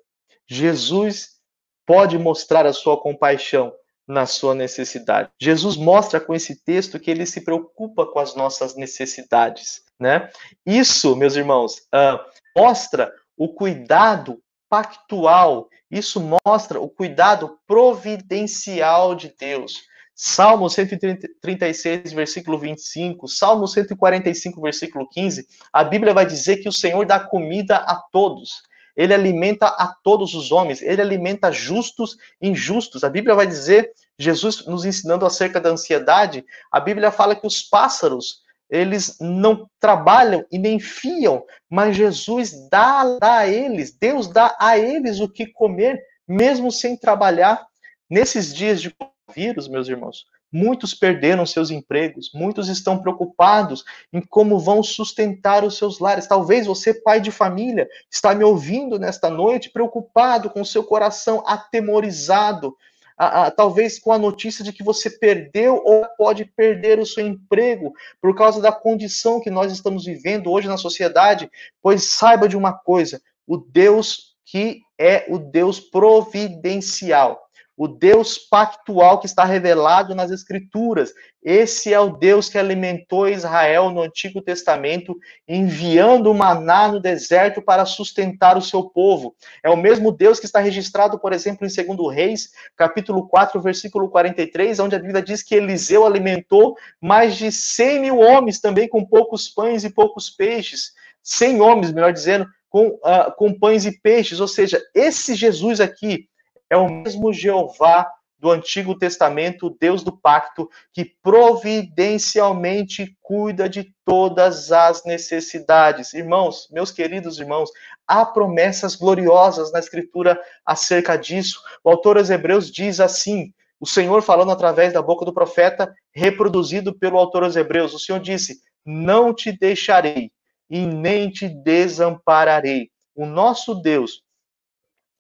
[0.47, 1.39] Jesus
[1.87, 3.73] pode mostrar a sua compaixão
[4.07, 5.31] na sua necessidade.
[5.39, 10.31] Jesus mostra com esse texto que ele se preocupa com as nossas necessidades, né?
[10.65, 12.19] Isso, meus irmãos, uh,
[12.57, 15.69] mostra o cuidado pactual.
[15.91, 19.89] Isso mostra o cuidado providencial de Deus.
[20.21, 27.07] Salmo 136, versículo 25, Salmo 145, versículo 15, a Bíblia vai dizer que o Senhor
[27.07, 28.65] dá comida a todos.
[28.97, 33.05] Ele alimenta a todos os homens, ele alimenta justos e injustos.
[33.05, 37.63] A Bíblia vai dizer, Jesus nos ensinando acerca da ansiedade, a Bíblia fala que os
[37.63, 44.55] pássaros, eles não trabalham e nem fiam, mas Jesus dá, dá a eles, Deus dá
[44.59, 47.67] a eles o que comer, mesmo sem trabalhar.
[48.11, 48.95] Nesses dias de
[49.35, 55.77] vírus, meus irmãos, muitos perderam seus empregos, muitos estão preocupados em como vão sustentar os
[55.77, 56.27] seus lares.
[56.27, 62.77] Talvez você, pai de família, está me ouvindo nesta noite preocupado, com seu coração atemorizado,
[63.19, 67.27] a, a, talvez com a notícia de que você perdeu ou pode perder o seu
[67.27, 67.93] emprego
[68.23, 71.51] por causa da condição que nós estamos vivendo hoje na sociedade,
[71.83, 77.48] pois saiba de uma coisa: o Deus que é o Deus providencial
[77.79, 81.15] o Deus pactual que está revelado nas Escrituras.
[81.41, 85.17] Esse é o Deus que alimentou Israel no Antigo Testamento,
[85.47, 89.37] enviando maná no deserto para sustentar o seu povo.
[89.63, 94.11] É o mesmo Deus que está registrado, por exemplo, em 2 Reis, capítulo 4, versículo
[94.11, 99.05] 43, onde a Bíblia diz que Eliseu alimentou mais de 100 mil homens, também com
[99.05, 100.95] poucos pães e poucos peixes.
[101.23, 104.41] 100 homens, melhor dizendo, com, uh, com pães e peixes.
[104.41, 106.29] Ou seja, esse Jesus aqui,
[106.71, 114.71] é o mesmo Jeová do Antigo Testamento, Deus do pacto, que providencialmente cuida de todas
[114.71, 116.15] as necessidades.
[116.15, 117.71] Irmãos, meus queridos irmãos,
[118.07, 121.61] há promessas gloriosas na Escritura acerca disso.
[121.83, 126.97] O autor aos Hebreus diz assim: o Senhor falando através da boca do profeta, reproduzido
[126.97, 130.33] pelo autor aos Hebreus, o Senhor disse: Não te deixarei
[130.69, 132.91] e nem te desampararei.
[133.15, 134.23] O nosso Deus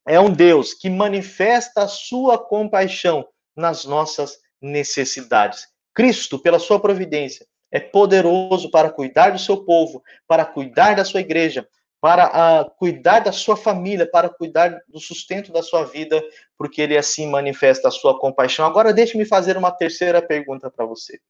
[0.08, 5.68] é um Deus que manifesta a sua compaixão nas nossas necessidades.
[5.94, 11.20] Cristo, pela sua providência, é poderoso para cuidar do seu povo, para cuidar da sua
[11.20, 11.68] igreja,
[12.00, 12.28] para
[12.62, 16.22] uh, cuidar da sua família, para cuidar do sustento da sua vida,
[16.56, 18.64] porque ele assim manifesta a sua compaixão.
[18.64, 21.20] Agora, deixe-me fazer uma terceira pergunta para você.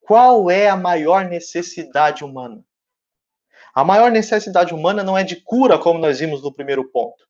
[0.00, 2.62] Qual é a maior necessidade humana?
[3.74, 7.24] A maior necessidade humana não é de cura, como nós vimos no primeiro ponto.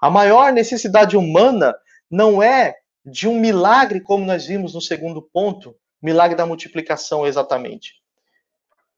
[0.00, 1.74] A maior necessidade humana
[2.10, 7.94] não é de um milagre, como nós vimos no segundo ponto, milagre da multiplicação, exatamente.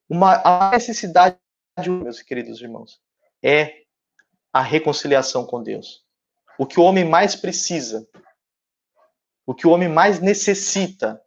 [0.09, 1.39] Uma, a necessidade,
[1.87, 3.01] meus queridos irmãos,
[3.43, 3.83] é
[4.53, 6.05] a reconciliação com Deus.
[6.59, 8.07] O que o homem mais precisa,
[9.47, 11.23] o que o homem mais necessita,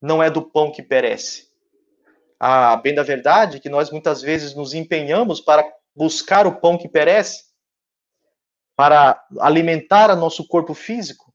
[0.00, 1.48] não é do pão que perece.
[2.38, 5.64] A bem da verdade que nós muitas vezes nos empenhamos para
[5.94, 7.51] buscar o pão que perece,
[8.82, 11.32] para alimentar o nosso corpo físico,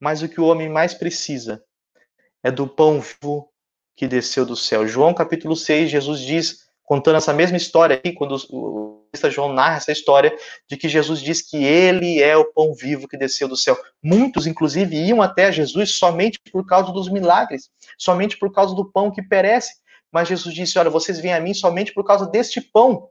[0.00, 1.62] mas o que o homem mais precisa
[2.42, 3.52] é do pão vivo
[3.94, 4.88] que desceu do céu.
[4.88, 9.92] João capítulo 6, Jesus diz, contando essa mesma história aqui, quando o João narra essa
[9.92, 10.34] história,
[10.66, 13.78] de que Jesus diz que ele é o pão vivo que desceu do céu.
[14.02, 17.68] Muitos, inclusive, iam até Jesus somente por causa dos milagres,
[17.98, 19.74] somente por causa do pão que perece.
[20.10, 23.10] Mas Jesus disse: Olha, vocês vêm a mim somente por causa deste pão,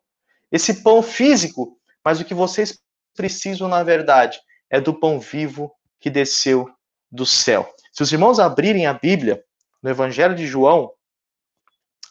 [0.52, 2.80] esse pão físico, mas o que vocês
[3.16, 4.40] preciso, na verdade,
[4.70, 6.70] é do pão vivo que desceu
[7.12, 7.74] do céu.
[7.92, 9.44] Se os irmãos abrirem a Bíblia,
[9.82, 10.94] no Evangelho de João,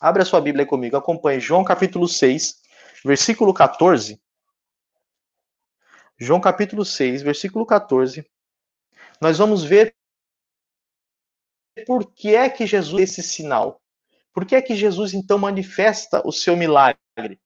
[0.00, 2.60] abre a sua Bíblia comigo, acompanhe João capítulo 6,
[3.04, 4.20] versículo 14.
[6.18, 8.24] João capítulo 6, versículo 14.
[9.20, 9.94] Nós vamos ver
[11.86, 13.80] por que é que Jesus esse sinal.
[14.32, 17.40] Por que é que Jesus então manifesta o seu milagre?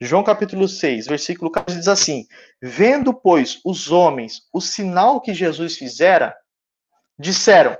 [0.00, 2.26] João capítulo 6, versículo 14 diz assim:
[2.62, 6.36] Vendo, pois, os homens o sinal que Jesus fizera,
[7.18, 7.76] disseram: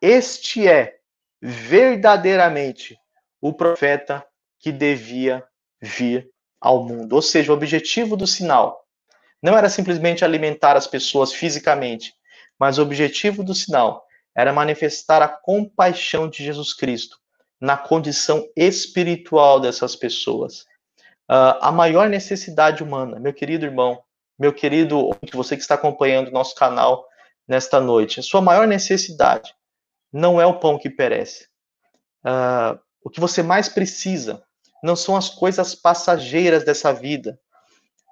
[0.00, 0.98] Este é
[1.40, 2.96] verdadeiramente
[3.40, 4.24] o profeta
[4.60, 5.44] que devia
[5.80, 6.30] vir
[6.60, 7.14] ao mundo.
[7.14, 8.86] Ou seja, o objetivo do sinal
[9.42, 12.14] não era simplesmente alimentar as pessoas fisicamente,
[12.56, 17.18] mas o objetivo do sinal era manifestar a compaixão de Jesus Cristo
[17.60, 20.64] na condição espiritual dessas pessoas.
[21.32, 24.02] Uh, a maior necessidade humana, meu querido irmão,
[24.38, 27.06] meu querido você que está acompanhando o nosso canal
[27.48, 29.54] nesta noite, a sua maior necessidade
[30.12, 31.48] não é o pão que perece.
[32.22, 34.42] Uh, o que você mais precisa
[34.84, 37.40] não são as coisas passageiras dessa vida,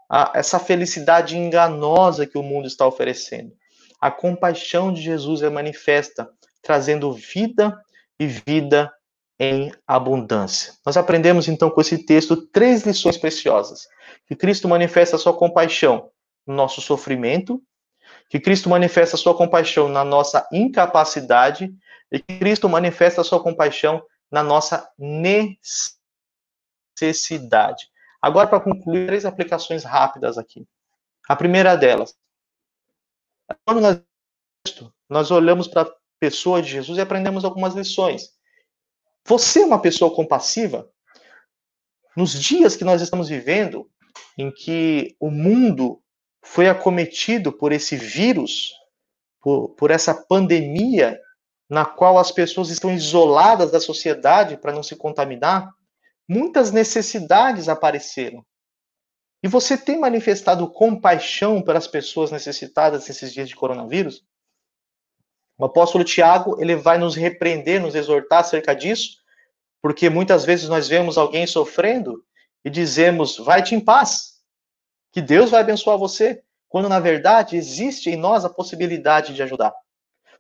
[0.09, 3.53] a, essa felicidade enganosa que o mundo está oferecendo.
[4.01, 6.27] A compaixão de Jesus é manifesta,
[6.63, 7.79] trazendo vida
[8.19, 8.91] e vida
[9.41, 10.75] em abundância.
[10.85, 13.89] Nós aprendemos então com esse texto três lições preciosas:
[14.27, 16.11] que Cristo manifesta sua compaixão
[16.47, 17.63] no nosso sofrimento,
[18.29, 21.75] que Cristo manifesta sua compaixão na nossa incapacidade
[22.13, 27.89] e que Cristo manifesta sua compaixão na nossa necessidade.
[28.21, 30.69] Agora, para concluir, três aplicações rápidas aqui.
[31.27, 32.15] A primeira delas,
[33.65, 34.03] quando nós,
[35.09, 38.39] nós olhamos para a pessoa de Jesus e aprendemos algumas lições.
[39.27, 40.91] Você é uma pessoa compassiva?
[42.17, 43.89] Nos dias que nós estamos vivendo,
[44.37, 46.03] em que o mundo
[46.43, 48.73] foi acometido por esse vírus,
[49.41, 51.21] por, por essa pandemia,
[51.69, 55.73] na qual as pessoas estão isoladas da sociedade para não se contaminar,
[56.29, 58.45] muitas necessidades apareceram.
[59.43, 64.25] E você tem manifestado compaixão pelas pessoas necessitadas nesses dias de coronavírus?
[65.61, 69.19] O apóstolo Tiago, ele vai nos repreender, nos exortar acerca disso,
[69.83, 72.25] porque muitas vezes nós vemos alguém sofrendo
[72.65, 74.41] e dizemos: "Vai-te em paz,
[75.13, 79.75] que Deus vai abençoar você", quando na verdade existe em nós a possibilidade de ajudar.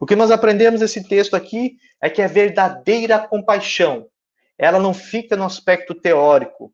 [0.00, 4.08] O que nós aprendemos nesse texto aqui é que a verdadeira compaixão
[4.56, 6.72] ela não fica no aspecto teórico,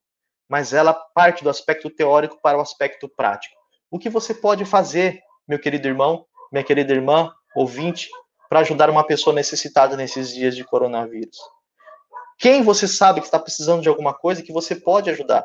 [0.48, 3.56] mas ela parte do aspecto teórico para o aspecto prático.
[3.90, 8.08] O que você pode fazer, meu querido irmão, minha querida irmã, ouvinte,
[8.48, 11.38] para ajudar uma pessoa necessitada nesses dias de coronavírus?
[12.38, 15.44] Quem você sabe que está precisando de alguma coisa que você pode ajudar?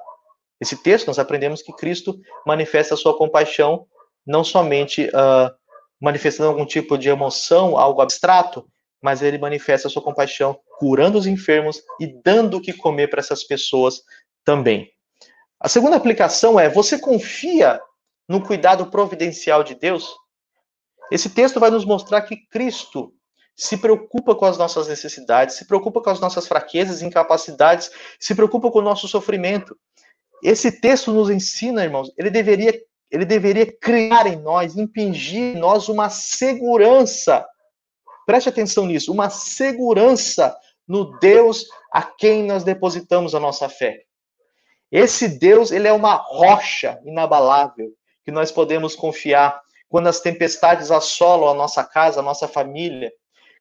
[0.60, 3.88] Esse texto nós aprendemos que Cristo manifesta a sua compaixão
[4.26, 5.52] não somente uh,
[6.00, 8.68] manifestando algum tipo de emoção, algo abstrato,
[9.02, 13.20] mas ele manifesta a sua compaixão curando os enfermos e dando o que comer para
[13.20, 14.04] essas pessoas
[14.46, 14.92] também.
[15.60, 17.80] A segunda aplicação é: você confia
[18.28, 20.16] no cuidado providencial de Deus?
[21.12, 23.14] Esse texto vai nos mostrar que Cristo
[23.56, 28.72] se preocupa com as nossas necessidades, se preocupa com as nossas fraquezas incapacidades, se preocupa
[28.72, 29.78] com o nosso sofrimento.
[30.42, 32.74] Esse texto nos ensina, irmãos, ele deveria,
[33.12, 37.46] ele deveria criar em nós, impingir em nós uma segurança.
[38.26, 40.56] Preste atenção nisso, uma segurança
[40.88, 44.04] no Deus a quem nós depositamos a nossa fé.
[44.92, 47.92] Esse Deus, ele é uma rocha inabalável
[48.24, 49.62] que nós podemos confiar
[49.92, 53.12] quando as tempestades assolam a nossa casa, a nossa família,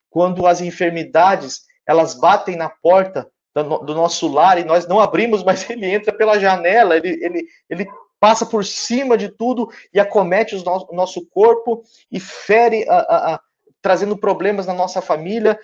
[0.09, 5.69] quando as enfermidades elas batem na porta do nosso lar e nós não abrimos, mas
[5.69, 7.89] ele entra pela janela, ele, ele, ele
[8.21, 13.41] passa por cima de tudo e acomete o nosso corpo e fere, a, a, a,
[13.83, 15.59] trazendo problemas na nossa família.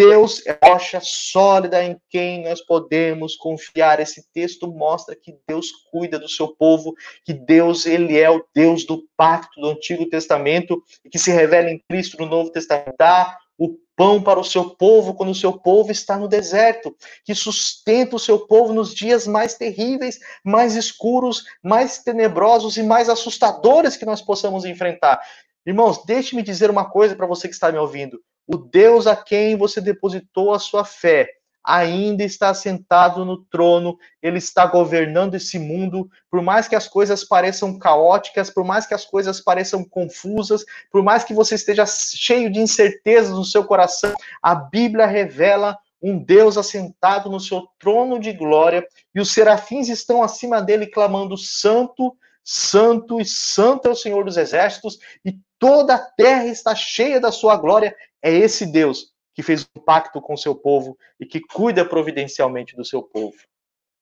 [0.00, 4.00] Deus é rocha sólida em quem nós podemos confiar.
[4.00, 8.86] Esse texto mostra que Deus cuida do seu povo, que Deus ele é o Deus
[8.86, 12.94] do pacto do Antigo Testamento e que se revela em Cristo no Novo Testamento.
[12.98, 17.34] Dá o pão para o seu povo quando o seu povo está no deserto, que
[17.34, 23.98] sustenta o seu povo nos dias mais terríveis, mais escuros, mais tenebrosos e mais assustadores
[23.98, 25.20] que nós possamos enfrentar.
[25.66, 28.18] Irmãos, deixe-me dizer uma coisa para você que está me ouvindo.
[28.46, 31.28] O Deus a quem você depositou a sua fé
[31.62, 37.22] ainda está sentado no trono, ele está governando esse mundo, por mais que as coisas
[37.22, 42.50] pareçam caóticas, por mais que as coisas pareçam confusas, por mais que você esteja cheio
[42.50, 48.32] de incertezas no seu coração, a Bíblia revela um Deus assentado no seu trono de
[48.32, 54.24] glória, e os serafins estão acima dele clamando: Santo, Santo e Santo é o Senhor
[54.24, 57.94] dos Exércitos, e toda a terra está cheia da sua glória.
[58.22, 62.84] É esse Deus que fez um pacto com seu povo e que cuida providencialmente do
[62.84, 63.36] seu povo.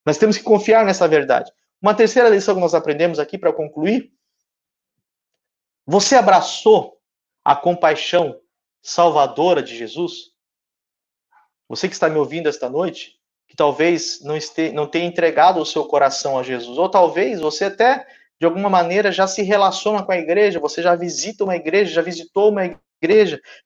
[0.05, 1.53] Nós temos que confiar nessa verdade.
[1.81, 4.13] Uma terceira lição que nós aprendemos aqui para concluir:
[5.87, 6.99] você abraçou
[7.45, 8.41] a compaixão
[8.83, 10.33] salvadora de Jesus?
[11.69, 15.67] Você que está me ouvindo esta noite, que talvez não, este, não tenha entregado o
[15.67, 18.07] seu coração a Jesus, ou talvez você até
[18.41, 22.03] de alguma maneira já se relaciona com a igreja, você já visita uma igreja, já
[22.03, 22.83] visitou uma igreja,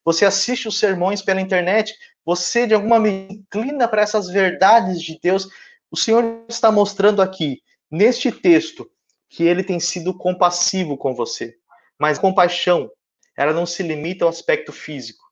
[0.05, 5.19] você assiste os sermões pela internet, você de alguma maneira inclina para essas verdades de
[5.23, 5.49] Deus.
[5.91, 8.91] O Senhor está mostrando aqui, neste texto,
[9.29, 11.57] que ele tem sido compassivo com você.
[11.99, 12.91] Mas compaixão,
[13.37, 15.25] ela não se limita ao aspecto físico.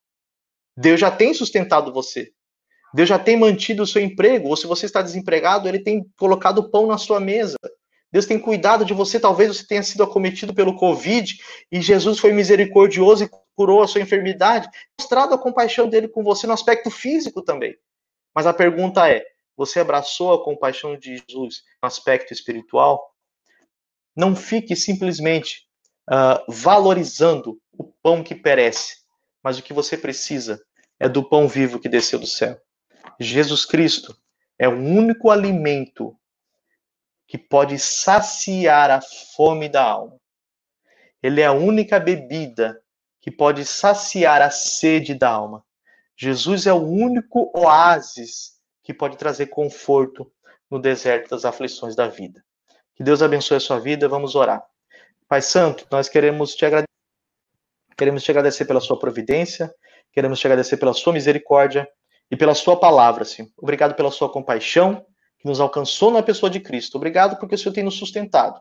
[0.77, 2.33] Deus já tem sustentado você.
[2.93, 6.71] Deus já tem mantido o seu emprego, ou se você está desempregado, ele tem colocado
[6.71, 7.57] pão na sua mesa.
[8.13, 11.39] Deus tem cuidado de você, talvez você tenha sido acometido pelo Covid
[11.71, 16.47] e Jesus foi misericordioso e curou a sua enfermidade, mostrado a compaixão dele com você
[16.47, 17.77] no aspecto físico também.
[18.35, 19.25] Mas a pergunta é:
[19.57, 23.15] você abraçou a compaixão de Jesus no aspecto espiritual?
[24.17, 25.67] Não fique simplesmente
[26.09, 28.99] uh, valorizando o pão que perece,
[29.43, 30.63] mas o que você precisa
[30.99, 32.61] é do pão vivo que desceu do céu.
[33.19, 34.17] Jesus Cristo
[34.59, 36.17] é o único alimento
[37.27, 40.17] que pode saciar a fome da alma.
[41.23, 42.83] Ele é a única bebida
[43.21, 45.65] que pode saciar a sede da alma.
[46.17, 50.31] Jesus é o único oásis que pode trazer conforto
[50.71, 52.45] no deserto das aflições da vida.
[52.95, 54.09] Que Deus abençoe a sua vida.
[54.09, 54.63] Vamos orar.
[55.29, 56.87] Pai Santo, nós queremos te agradecer.
[57.97, 59.71] Queremos te agradecer pela sua providência,
[60.11, 61.87] queremos te agradecer pela sua misericórdia
[62.31, 63.51] e pela sua palavra, Senhor.
[63.59, 65.05] Obrigado pela sua compaixão
[65.39, 66.97] que nos alcançou na pessoa de Cristo.
[66.97, 68.59] Obrigado porque o Senhor tem nos sustentado.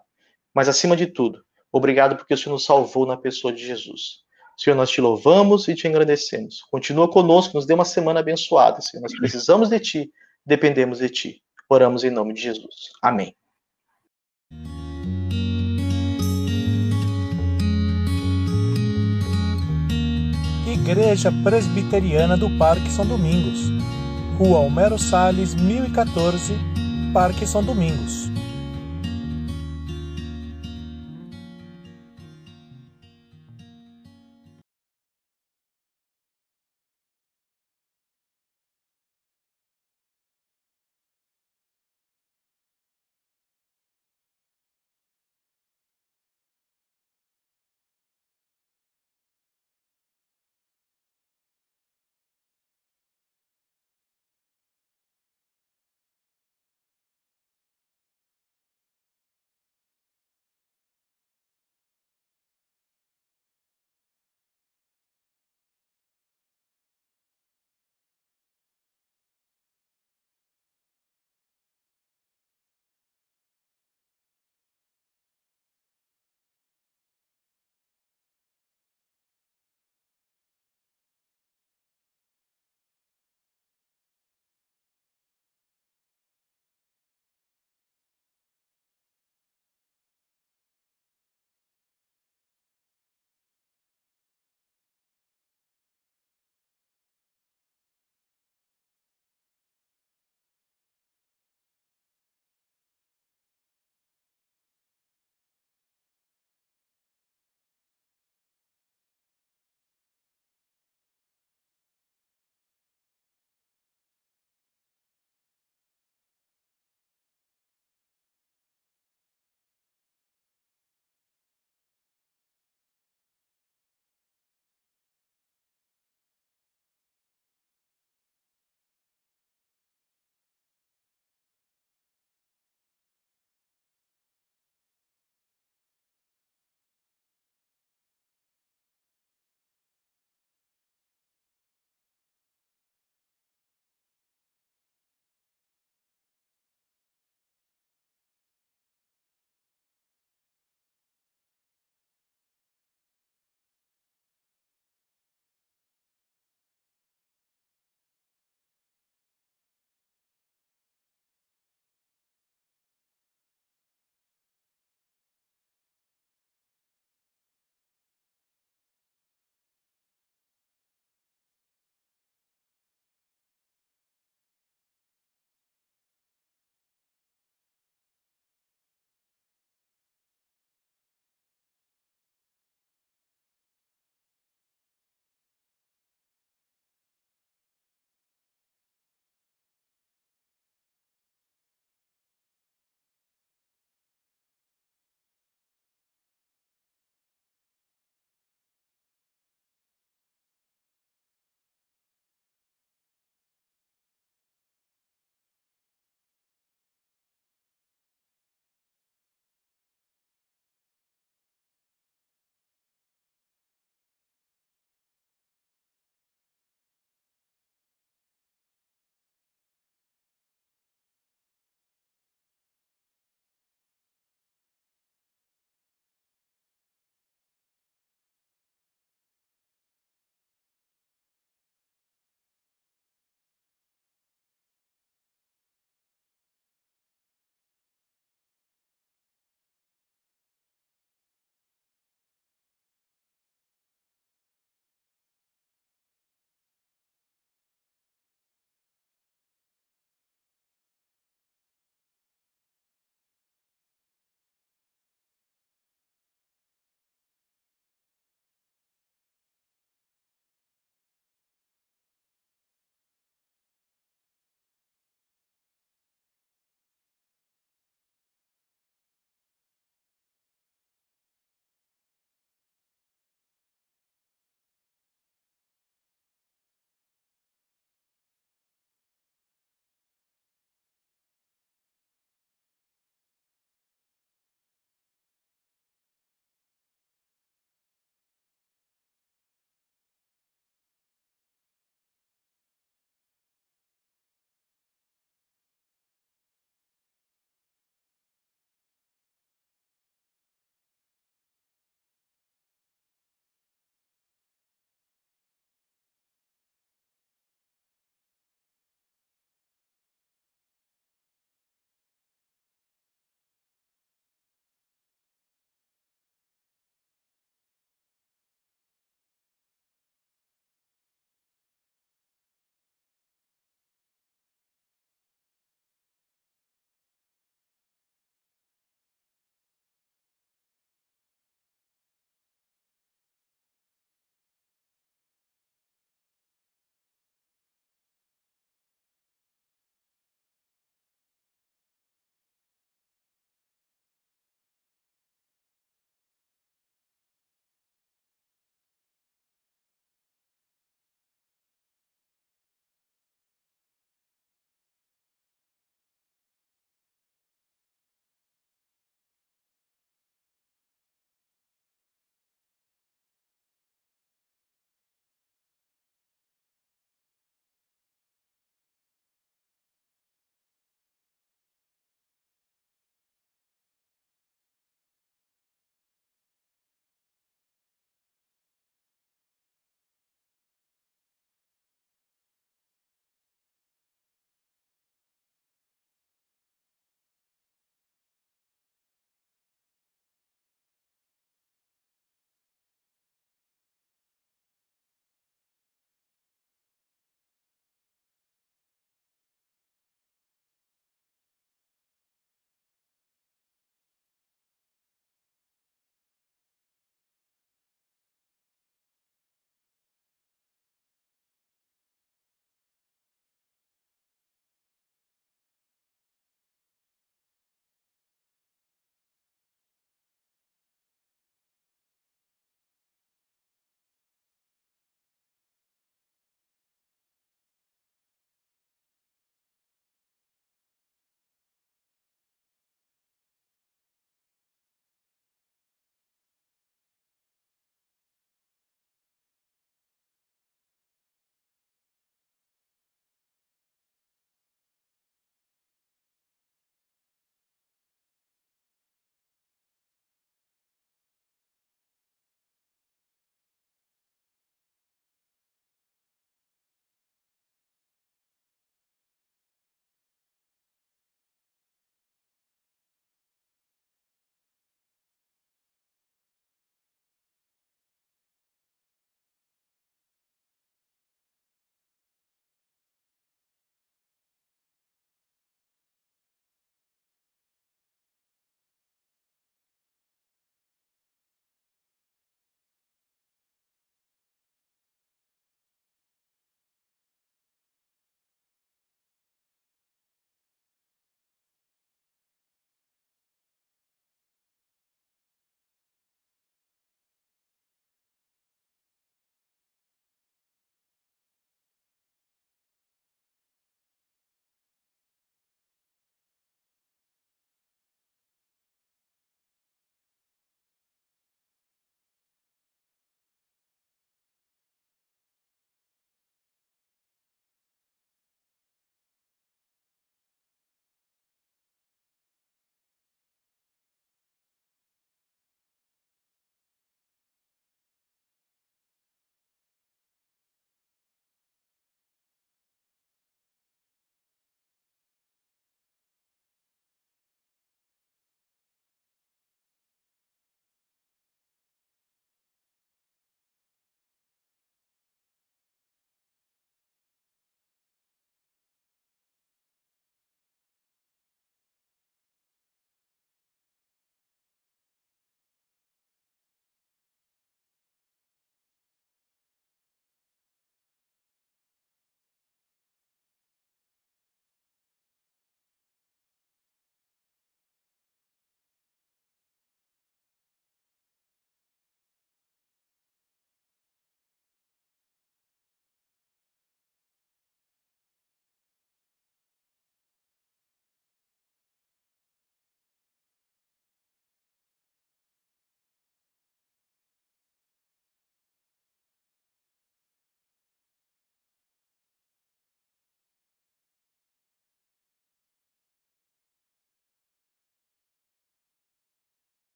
[0.54, 4.26] Mas, acima de tudo, obrigado porque o Senhor nos salvou na pessoa de Jesus.
[4.60, 6.62] Senhor, nós te louvamos e te agradecemos.
[6.70, 9.02] Continua conosco, nos dê uma semana abençoada, Senhor.
[9.02, 10.12] Nós precisamos de ti,
[10.46, 11.42] dependemos de ti.
[11.70, 12.90] Oramos em nome de Jesus.
[13.02, 13.34] Amém.
[20.68, 23.70] Igreja Presbiteriana do Parque São Domingos
[24.40, 26.54] Rua Homero Salles, 1014,
[27.14, 28.29] Parque São Domingos.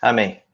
[0.00, 0.45] Amém.